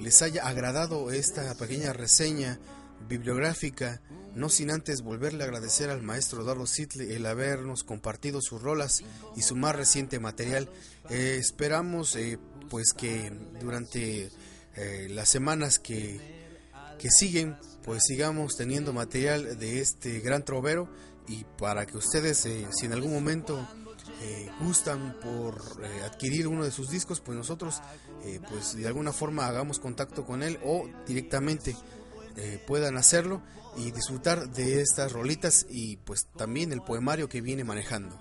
les 0.00 0.22
haya 0.22 0.46
agradado 0.46 1.10
esta 1.10 1.52
pequeña 1.56 1.92
reseña 1.92 2.60
bibliográfica, 3.08 4.00
no 4.34 4.48
sin 4.48 4.70
antes 4.70 5.02
volverle 5.02 5.42
a 5.42 5.46
agradecer 5.46 5.90
al 5.90 6.02
maestro 6.02 6.42
Eduardo 6.42 6.66
Sitle 6.66 7.14
el 7.16 7.26
habernos 7.26 7.82
compartido 7.82 8.40
sus 8.40 8.62
rolas 8.62 9.02
y 9.36 9.42
su 9.42 9.56
más 9.56 9.74
reciente 9.74 10.20
material. 10.20 10.68
Eh, 11.08 11.36
esperamos 11.38 12.14
eh, 12.16 12.38
pues 12.68 12.92
que 12.92 13.32
durante 13.60 14.30
eh, 14.76 15.08
las 15.10 15.28
semanas 15.28 15.78
que, 15.78 16.20
que 16.98 17.10
siguen 17.10 17.56
pues 17.84 18.02
sigamos 18.06 18.56
teniendo 18.56 18.92
material 18.92 19.58
de 19.58 19.80
este 19.80 20.20
gran 20.20 20.44
trovero 20.44 20.88
y 21.26 21.44
para 21.58 21.86
que 21.86 21.96
ustedes 21.96 22.38
si 22.38 22.86
en 22.86 22.92
algún 22.92 23.12
momento 23.12 23.66
gustan 24.60 25.16
por 25.20 25.62
adquirir 26.04 26.46
uno 26.46 26.62
de 26.62 26.70
sus 26.70 26.90
discos 26.90 27.20
pues 27.20 27.38
nosotros 27.38 27.80
pues 28.48 28.76
de 28.76 28.86
alguna 28.86 29.12
forma 29.12 29.46
hagamos 29.46 29.78
contacto 29.78 30.26
con 30.26 30.42
él 30.42 30.58
o 30.62 30.88
directamente 31.06 31.74
eh, 32.36 32.62
puedan 32.66 32.96
hacerlo 32.96 33.42
y 33.76 33.90
disfrutar 33.92 34.50
de 34.50 34.80
estas 34.80 35.12
rolitas 35.12 35.66
y 35.68 35.96
pues 35.98 36.26
también 36.36 36.72
el 36.72 36.82
poemario 36.82 37.28
que 37.28 37.40
viene 37.40 37.64
manejando. 37.64 38.18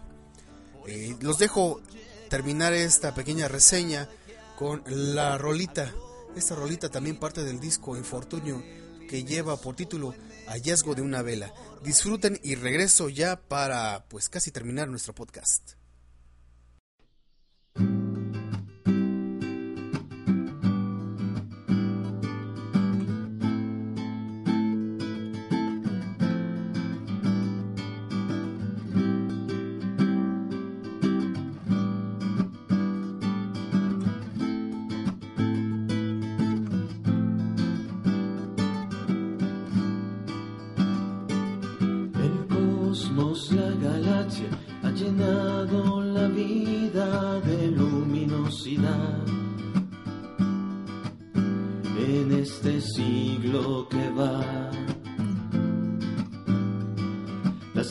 Eh, 0.87 1.15
los 1.21 1.37
dejo 1.37 1.81
terminar 2.29 2.73
esta 2.73 3.13
pequeña 3.13 3.47
reseña 3.47 4.09
con 4.57 4.83
la 4.87 5.37
rolita. 5.37 5.93
Esta 6.35 6.55
rolita 6.55 6.89
también 6.89 7.17
parte 7.17 7.43
del 7.43 7.59
disco 7.59 7.97
Infortunio 7.97 8.63
que 9.09 9.23
lleva 9.23 9.57
por 9.57 9.75
título 9.75 10.13
Hallazgo 10.47 10.95
de 10.95 11.01
una 11.01 11.21
vela. 11.21 11.53
Disfruten 11.83 12.39
y 12.43 12.55
regreso 12.55 13.09
ya 13.09 13.39
para 13.39 14.05
pues 14.09 14.29
casi 14.29 14.51
terminar 14.51 14.87
nuestro 14.87 15.13
podcast. 15.13 15.73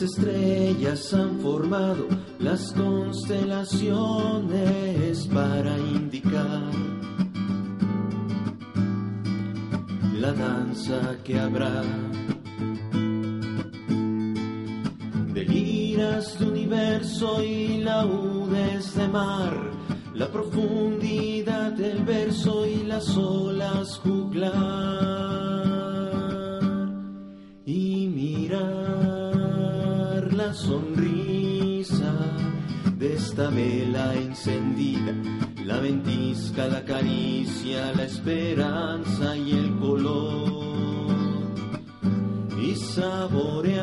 Las 0.01 0.17
estrellas 0.17 1.13
han 1.13 1.41
formado 1.41 2.07
las 2.39 2.73
constelaciones 2.73 5.27
para 5.27 5.77
indicar 5.77 6.71
la 10.15 10.33
danza 10.35 11.17
que 11.25 11.41
habrá 11.41 11.83
del 15.35 15.53
ir 15.53 15.97
Deliras 15.97 16.39
de 16.39 16.47
universo 16.47 17.43
y 17.43 17.79
laudes 17.79 18.95
de 18.95 19.09
mar, 19.09 19.73
la 20.15 20.29
profundidad 20.29 21.73
del 21.73 22.05
verso 22.05 22.65
y 22.65 22.85
las 22.85 23.17
olas 23.17 23.99
juglar. 24.05 24.88
Sonrisa 30.59 32.13
de 32.99 33.15
esta 33.15 33.49
vela 33.49 34.15
encendida, 34.15 35.15
la 35.65 35.79
ventisca, 35.79 36.67
la 36.67 36.85
caricia, 36.85 37.93
la 37.95 38.05
esperanza 38.05 39.37
y 39.37 39.53
el 39.53 39.79
color. 39.79 40.67
Y 42.61 42.75
saborear 42.75 43.77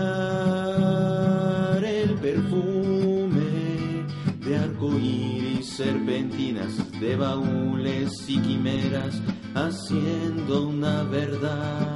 el 1.83 2.15
perfume 2.15 4.05
de 4.45 4.57
arcoíris, 4.57 5.69
serpentinas, 5.69 6.73
de 6.99 7.15
baúles 7.15 8.11
y 8.27 8.37
quimeras, 8.39 9.21
haciendo 9.53 10.67
una 10.67 11.03
verdad. 11.03 11.94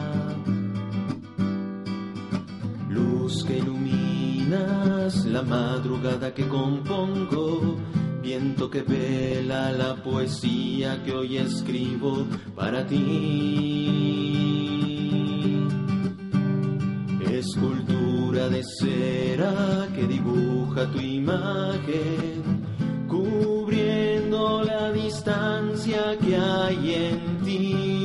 La 5.32 5.44
madrugada 5.44 6.34
que 6.34 6.48
compongo, 6.48 7.78
viento 8.22 8.70
que 8.70 8.82
vela 8.82 9.72
la 9.72 9.96
poesía 9.96 11.04
que 11.04 11.12
hoy 11.12 11.38
escribo 11.38 12.26
para 12.56 12.86
ti. 12.86 14.10
Escultura 17.32 18.50
de 18.50 18.64
cera 18.64 19.88
que 19.96 20.08
dibuja 20.08 20.92
tu 20.92 21.00
imagen, 21.00 22.66
cubriendo 23.08 24.64
la 24.64 24.92
distancia 24.92 26.18
que 26.20 26.36
hay 26.36 26.96
en 26.96 27.46
ti. 27.46 27.99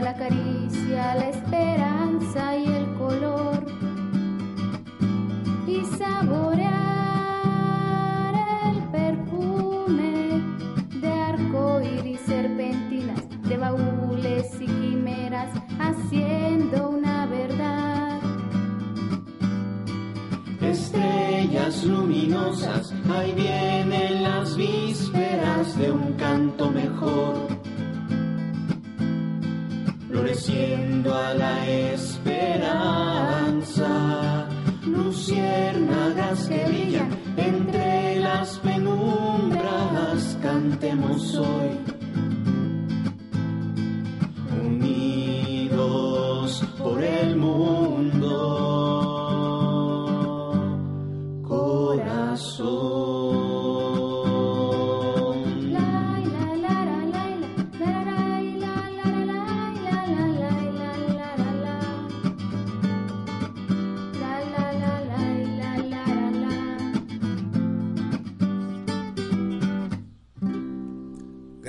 La 0.00 0.14
caricia, 0.14 1.14
la 1.14 1.28
esperanza 1.28 2.56
y 2.56 2.64
el 2.66 2.94
color 2.94 3.64
y 5.66 5.84
saborear 5.84 6.74
el 8.66 8.82
perfume 8.90 10.42
de 11.00 11.12
arco 11.12 11.80
iris, 11.80 12.20
serpentinas, 12.26 13.20
de 13.42 13.56
baúles 13.56 14.46
y 14.60 14.66
quimeras, 14.66 15.50
haciendo 15.78 16.90
una 16.90 17.26
verdad. 17.26 18.20
Estrellas 20.60 21.84
luminosas, 21.84 22.92
ahí 23.14 23.32
vienen 23.32 24.22
las 24.22 24.56
vísperas 24.56 25.78
de 25.78 25.92
un 25.92 26.14
canto 26.14 26.70
mejor. 26.70 27.43
Floreciendo 30.54 31.12
a 31.12 31.34
la 31.34 31.68
esperanza, 31.68 32.38
luciérnagas 34.86 36.46
que 36.46 36.64
brillan 36.66 37.08
entre 37.36 38.20
las 38.20 38.58
penumbras, 38.58 40.38
cantemos 40.40 41.34
hoy. 41.34 41.73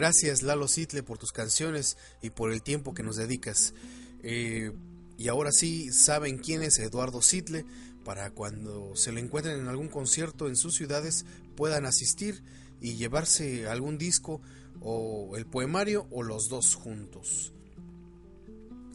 Gracias 0.05 0.43
Lalo 0.43 0.67
Sitle 0.67 1.01
por 1.01 1.17
tus 1.17 1.31
canciones 1.31 1.97
y 2.21 2.29
por 2.29 2.51
el 2.51 2.61
tiempo 2.61 2.93
que 2.93 3.01
nos 3.01 3.15
dedicas. 3.15 3.73
Eh, 4.21 4.71
y 5.17 5.29
ahora 5.29 5.51
sí 5.51 5.91
saben 5.91 6.37
quién 6.37 6.61
es 6.61 6.77
Eduardo 6.77 7.23
Sitle 7.23 7.65
para 8.03 8.29
cuando 8.29 8.95
se 8.95 9.11
lo 9.11 9.17
encuentren 9.17 9.59
en 9.59 9.67
algún 9.67 9.87
concierto 9.87 10.47
en 10.47 10.57
sus 10.57 10.75
ciudades 10.75 11.25
puedan 11.55 11.87
asistir 11.87 12.43
y 12.79 12.97
llevarse 12.97 13.67
algún 13.67 13.97
disco 13.97 14.41
o 14.79 15.35
el 15.37 15.47
poemario 15.47 16.05
o 16.11 16.21
los 16.21 16.49
dos 16.49 16.75
juntos. 16.75 17.51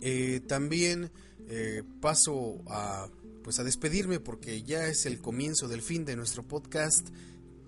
Eh, 0.02 0.40
también 0.46 1.10
eh, 1.48 1.82
paso 2.00 2.62
a 2.68 3.08
pues 3.42 3.58
a 3.58 3.64
despedirme 3.64 4.20
porque 4.20 4.62
ya 4.62 4.86
es 4.86 5.06
el 5.06 5.20
comienzo 5.20 5.66
del 5.66 5.82
fin 5.82 6.04
de 6.04 6.14
nuestro 6.14 6.44
podcast 6.44 7.08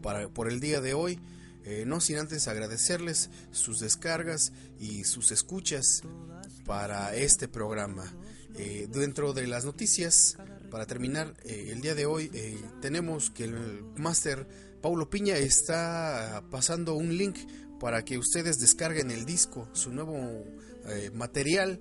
para, 0.00 0.28
por 0.28 0.48
el 0.48 0.60
día 0.60 0.80
de 0.80 0.94
hoy. 0.94 1.18
Eh, 1.64 1.84
no 1.86 2.00
sin 2.00 2.18
antes 2.18 2.48
agradecerles 2.48 3.30
sus 3.52 3.78
descargas 3.78 4.52
y 4.80 5.04
sus 5.04 5.30
escuchas 5.30 6.02
para 6.64 7.14
este 7.14 7.48
programa. 7.48 8.12
Eh, 8.56 8.88
dentro 8.90 9.32
de 9.32 9.46
las 9.46 9.64
noticias, 9.64 10.36
para 10.70 10.86
terminar 10.86 11.34
eh, 11.44 11.68
el 11.70 11.80
día 11.80 11.94
de 11.94 12.06
hoy, 12.06 12.30
tenemos 12.80 13.30
que 13.30 13.44
el 13.44 13.84
máster 13.96 14.46
Paulo 14.82 15.08
Piña 15.08 15.36
está 15.36 16.42
pasando 16.50 16.94
un 16.94 17.16
link 17.16 17.36
para 17.78 18.04
que 18.04 18.18
ustedes 18.18 18.58
descarguen 18.58 19.10
el 19.10 19.24
disco, 19.24 19.68
su 19.72 19.92
nuevo 19.92 20.44
material, 21.14 21.80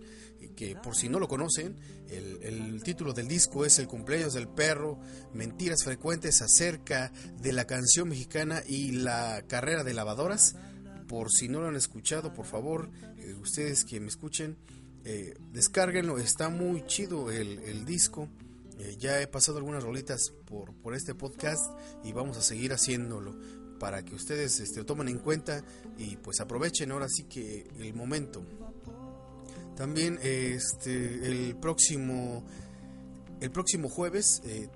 que 0.50 0.76
por 0.76 0.96
si 0.96 1.10
no 1.10 1.20
lo 1.20 1.28
conocen, 1.28 1.78
el, 2.10 2.40
el 2.42 2.84
título 2.84 3.14
del 3.14 3.28
disco 3.28 3.66
es 3.66 3.80
El 3.80 3.88
cumpleaños 3.88 4.34
del 4.34 4.48
perro, 4.48 5.00
mentiras 5.34 5.84
frecuentes 5.84 6.42
acerca 6.42 7.12
de 7.42 7.54
la 7.54 7.66
canción 7.66 8.10
mexicana 8.10 8.62
y 8.68 8.92
la 8.92 9.44
carrera 9.48 9.84
de 9.84 9.94
lavadoras. 9.94 10.56
Por 11.08 11.32
si 11.32 11.50
no 11.50 11.62
lo 11.62 11.68
han 11.68 11.76
escuchado, 11.76 12.34
por 12.34 12.46
favor, 12.46 12.90
eh, 13.18 13.34
ustedes 13.34 13.84
que 13.84 14.00
me 14.00 14.08
escuchen, 14.08 14.58
eh, 15.04 15.36
descárguenlo, 15.52 16.18
está 16.18 16.50
muy 16.50 16.86
chido 16.86 17.32
el, 17.32 17.60
el 17.60 17.86
disco. 17.86 18.30
Eh, 18.80 18.96
ya 18.98 19.22
he 19.22 19.28
pasado 19.28 19.58
algunas 19.58 19.84
rolitas 19.84 20.32
por, 20.46 20.74
por 20.74 20.96
este 20.96 21.14
podcast 21.14 21.66
y 22.04 22.14
vamos 22.14 22.38
a 22.38 22.42
seguir 22.42 22.72
haciéndolo 22.74 23.36
para 23.80 24.06
que 24.06 24.16
ustedes 24.16 24.60
este, 24.60 24.80
lo 24.80 24.86
tomen 24.86 25.08
en 25.08 25.18
cuenta 25.18 25.64
y 25.98 26.16
pues 26.18 26.40
aprovechen 26.40 26.92
ahora 26.92 27.10
sí 27.10 27.24
que 27.24 27.68
el 27.80 27.94
momento. 27.94 28.46
También 29.76 30.20
este 30.22 31.28
el 31.28 31.56
próximo 31.56 32.44
el 33.40 33.52
próximo 33.52 33.90
jueves 33.90 34.42
eh, 34.46 34.70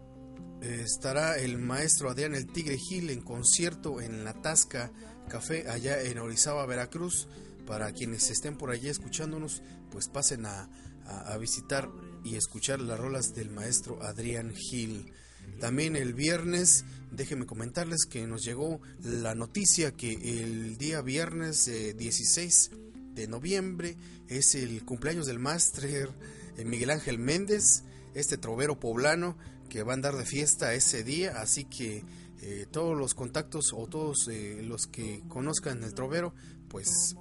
estará 0.61 1.37
el 1.37 1.57
maestro 1.59 2.09
Adrián 2.09 2.33
el 2.33 2.47
Tigre 2.47 2.77
Gil 2.77 3.09
en 3.11 3.21
concierto 3.21 4.01
en 4.01 4.23
la 4.23 4.33
Tasca 4.41 4.91
Café 5.29 5.69
allá 5.69 6.01
en 6.01 6.17
Orizaba, 6.19 6.65
Veracruz. 6.65 7.27
Para 7.67 7.91
quienes 7.93 8.29
estén 8.29 8.57
por 8.57 8.69
allí 8.69 8.89
escuchándonos, 8.89 9.63
pues 9.91 10.07
pasen 10.07 10.45
a, 10.45 10.69
a- 11.05 11.33
a 11.33 11.37
visitar 11.39 11.89
y 12.23 12.35
escuchar 12.35 12.79
las 12.79 12.99
rolas 12.99 13.33
del 13.33 13.49
maestro 13.49 14.01
Adrián 14.03 14.53
Gil. 14.55 15.11
También 15.59 15.95
el 15.95 16.13
viernes, 16.13 16.85
déjenme 17.11 17.45
comentarles 17.47 18.05
que 18.07 18.27
nos 18.27 18.43
llegó 18.43 18.81
la 19.01 19.33
noticia 19.33 19.91
que 19.95 20.11
el 20.13 20.77
día 20.77 21.01
viernes 21.01 21.67
eh, 21.67 21.93
16 21.95 22.69
de 23.16 23.28
noviembre 23.28 23.97
es 24.28 24.55
el 24.55 24.84
cumpleaños 24.84 25.26
del 25.26 25.39
máster 25.39 26.09
eh, 26.57 26.66
Miguel 26.66 26.91
Ángel 26.91 27.18
Méndez, 27.18 27.84
este 28.13 28.38
trovero 28.38 28.80
poblano 28.80 29.38
que 29.70 29.84
va 29.84 29.93
a 29.93 29.95
andar 29.95 30.16
de 30.16 30.26
fiesta 30.26 30.74
ese 30.74 31.03
día, 31.03 31.41
así 31.41 31.66
que 31.66 32.03
eh, 32.41 32.68
todos 32.70 32.95
los 32.95 33.16
contactos 33.16 33.72
o 33.74 33.88
todos 33.88 34.28
eh, 34.28 34.61
los 34.63 34.86
que 34.88 35.24
conozcan 35.28 35.84
el 35.84 35.93
trovero, 35.93 36.34
pues 36.70 37.16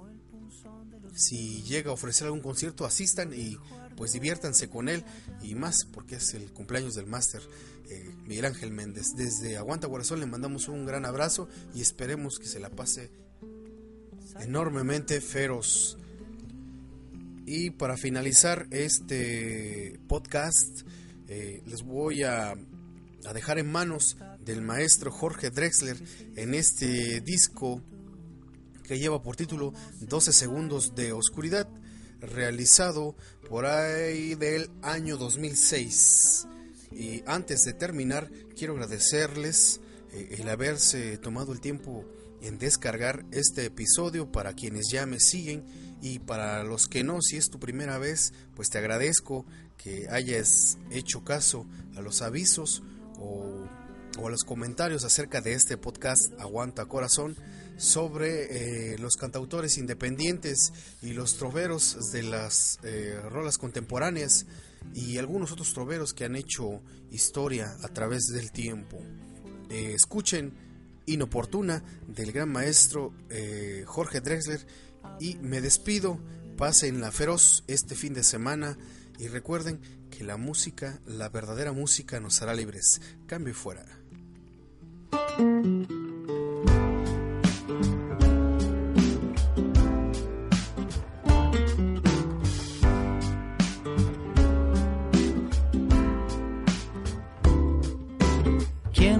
si 1.15 1.63
llega 1.63 1.91
a 1.91 1.93
ofrecer 1.93 2.25
algún 2.25 2.41
concierto, 2.41 2.85
asistan 2.85 3.33
y 3.33 3.57
pues 3.95 4.11
diviértanse 4.11 4.69
con 4.69 4.89
él 4.89 5.05
y 5.41 5.55
más 5.55 5.85
porque 5.85 6.15
es 6.17 6.33
el 6.33 6.51
cumpleaños 6.51 6.95
del 6.95 7.07
máster 7.07 7.41
Miguel 8.25 8.45
Ángel 8.45 8.71
Méndez. 8.71 9.13
Desde 9.15 9.55
Aguanta 9.55 9.87
Corazón 9.87 10.19
le 10.19 10.25
mandamos 10.25 10.67
un 10.67 10.85
gran 10.85 11.05
abrazo 11.05 11.47
y 11.73 11.81
esperemos 11.81 12.37
que 12.37 12.47
se 12.47 12.59
la 12.59 12.69
pase 12.69 13.09
enormemente 14.39 15.21
feroz. 15.21 15.97
Y 17.45 17.69
para 17.71 17.97
finalizar 17.97 18.67
este 18.71 19.99
podcast, 20.07 20.81
eh, 21.27 21.61
les 21.65 21.83
voy 21.83 22.23
a, 22.23 22.51
a 22.51 23.33
dejar 23.33 23.59
en 23.59 23.71
manos 23.71 24.17
del 24.43 24.61
maestro 24.61 25.11
Jorge 25.11 25.49
Drexler 25.49 25.97
en 26.35 26.53
este 26.53 27.21
disco 27.21 27.81
que 28.83 28.99
lleva 28.99 29.21
por 29.21 29.35
título 29.35 29.73
12 30.01 30.31
segundos 30.31 30.95
de 30.95 31.11
oscuridad, 31.11 31.67
realizado 32.19 33.15
por 33.49 33.65
ahí 33.65 34.35
del 34.35 34.69
año 34.81 35.17
2006. 35.17 36.47
Y 36.91 37.23
antes 37.25 37.65
de 37.65 37.73
terminar, 37.73 38.29
quiero 38.55 38.73
agradecerles 38.73 39.81
eh, 40.11 40.37
el 40.39 40.49
haberse 40.49 41.17
tomado 41.17 41.51
el 41.51 41.61
tiempo 41.61 42.05
en 42.41 42.57
descargar 42.57 43.25
este 43.31 43.65
episodio 43.65 44.31
para 44.31 44.53
quienes 44.53 44.89
ya 44.91 45.05
me 45.05 45.19
siguen 45.19 45.65
y 46.01 46.19
para 46.19 46.63
los 46.63 46.87
que 46.87 47.03
no, 47.03 47.21
si 47.21 47.37
es 47.37 47.49
tu 47.49 47.59
primera 47.59 47.97
vez, 47.97 48.33
pues 48.55 48.69
te 48.69 48.77
agradezco 48.77 49.45
que 49.77 50.07
hayas 50.09 50.77
hecho 50.91 51.23
caso 51.23 51.65
a 51.95 52.01
los 52.01 52.21
avisos 52.21 52.83
o, 53.17 53.67
o 54.19 54.27
a 54.27 54.29
los 54.29 54.43
comentarios 54.43 55.03
acerca 55.03 55.41
de 55.41 55.53
este 55.53 55.77
podcast 55.77 56.31
Aguanta 56.39 56.85
Corazón 56.85 57.35
sobre 57.77 58.93
eh, 58.93 58.97
los 58.97 59.15
cantautores 59.15 59.77
independientes 59.77 60.73
y 61.01 61.13
los 61.13 61.35
troveros 61.37 62.11
de 62.11 62.23
las 62.23 62.79
eh, 62.83 63.19
rolas 63.29 63.57
contemporáneas 63.57 64.45
y 64.93 65.17
algunos 65.17 65.51
otros 65.51 65.73
troveros 65.73 66.13
que 66.13 66.25
han 66.25 66.35
hecho 66.35 66.81
historia 67.11 67.75
a 67.83 67.89
través 67.89 68.25
del 68.27 68.51
tiempo. 68.51 69.01
Eh, 69.69 69.93
escuchen 69.93 70.53
Inoportuna 71.05 71.83
del 72.07 72.31
gran 72.31 72.49
maestro 72.49 73.13
Jorge 73.85 74.21
Drexler 74.21 74.65
y 75.19 75.35
me 75.35 75.61
despido, 75.61 76.19
pasen 76.57 77.01
la 77.01 77.11
feroz 77.11 77.63
este 77.67 77.95
fin 77.95 78.13
de 78.13 78.23
semana 78.23 78.77
y 79.19 79.27
recuerden 79.27 79.79
que 80.09 80.23
la 80.23 80.37
música, 80.37 80.99
la 81.05 81.29
verdadera 81.29 81.71
música 81.73 82.19
nos 82.19 82.41
hará 82.41 82.53
libres. 82.53 83.01
Cambio 83.27 83.53
fuera. 83.53 83.85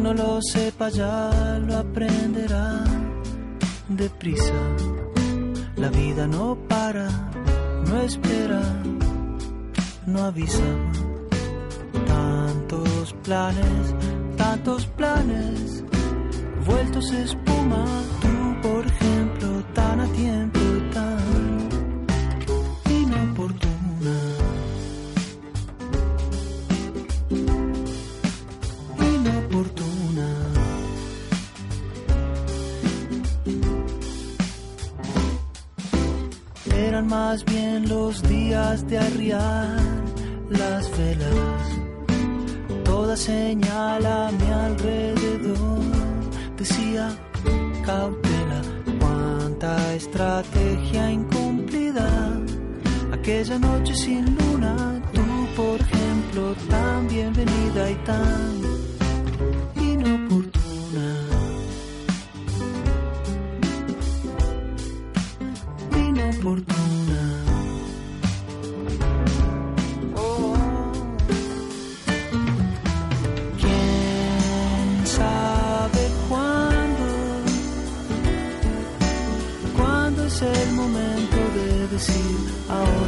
No 0.05 0.13
lo 0.13 0.39
sepa 0.39 0.89
ya 0.89 1.31
lo 1.67 1.77
aprenderá 1.77 2.83
deprisa. 3.89 4.59
La 5.77 5.89
vida 5.89 6.27
no 6.27 6.55
para, 6.69 7.07
no 7.87 8.01
espera, 8.01 8.61
no 10.05 10.19
avisa. 10.25 10.69
Tantos 12.05 13.15
planes, 13.23 13.95
tantos 14.37 14.85
planes, 14.97 15.83
vueltos 16.67 17.11
espuma. 17.11 17.83
Tú, 18.21 18.67
por 18.67 18.85
ejemplo, 18.85 19.49
tan 19.73 20.01
a 20.01 20.07
tiempo, 20.21 20.54
Más 37.03 37.43
bien 37.43 37.89
los 37.89 38.23
días 38.23 38.87
de 38.87 38.97
arriar 38.97 39.77
las 40.49 40.97
velas. 40.97 41.61
Toda 42.85 43.17
señal 43.17 44.05
a 44.05 44.31
mi 44.31 44.49
alrededor 44.49 45.83
decía 46.57 47.09
cautela. 47.85 48.61
Cuánta 48.99 49.93
estrategia 49.93 51.11
incumplida. 51.11 52.07
Aquella 53.11 53.59
noche 53.59 53.93
sin 53.93 54.25
luna, 54.37 55.01
tú 55.13 55.21
por 55.57 55.79
ejemplo, 55.81 56.55
tan 56.69 57.07
bienvenida 57.09 57.91
y 57.91 57.95
tan 58.05 58.61
inoportuna. 59.75 61.07
Inoportuna. 65.97 66.84
Oh. 82.67 83.04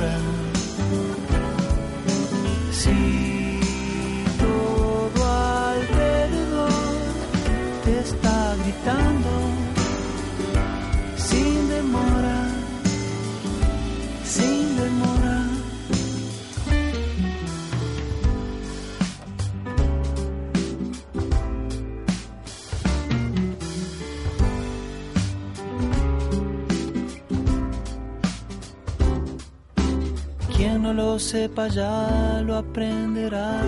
lo 30.97 31.19
sepa 31.19 31.67
ya 31.67 32.41
lo 32.43 32.55
aprenderá 32.55 33.61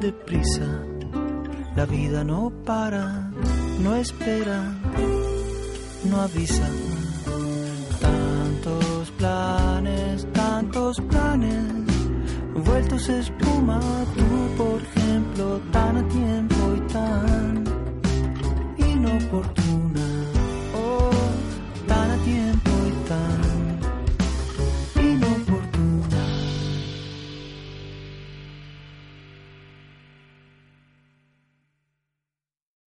deprisa. 0.00 0.66
La 1.76 1.84
vida 1.84 2.24
no 2.24 2.50
para, 2.64 3.30
no 3.84 3.94
espera, 3.96 4.60
no 6.08 6.16
avisa. 6.22 6.68
Tantos 8.00 9.10
planes, 9.18 10.26
tantos 10.32 11.00
planes, 11.02 11.66
vueltos 12.64 13.10
espuma, 13.10 13.78
tú 14.16 14.28
por 14.56 14.80
ejemplo, 14.88 15.60
tan 15.70 15.98
a 15.98 16.08
tiempo 16.08 16.62
y 16.78 16.80
tan 16.92 17.64
inoportuno. 18.78 19.85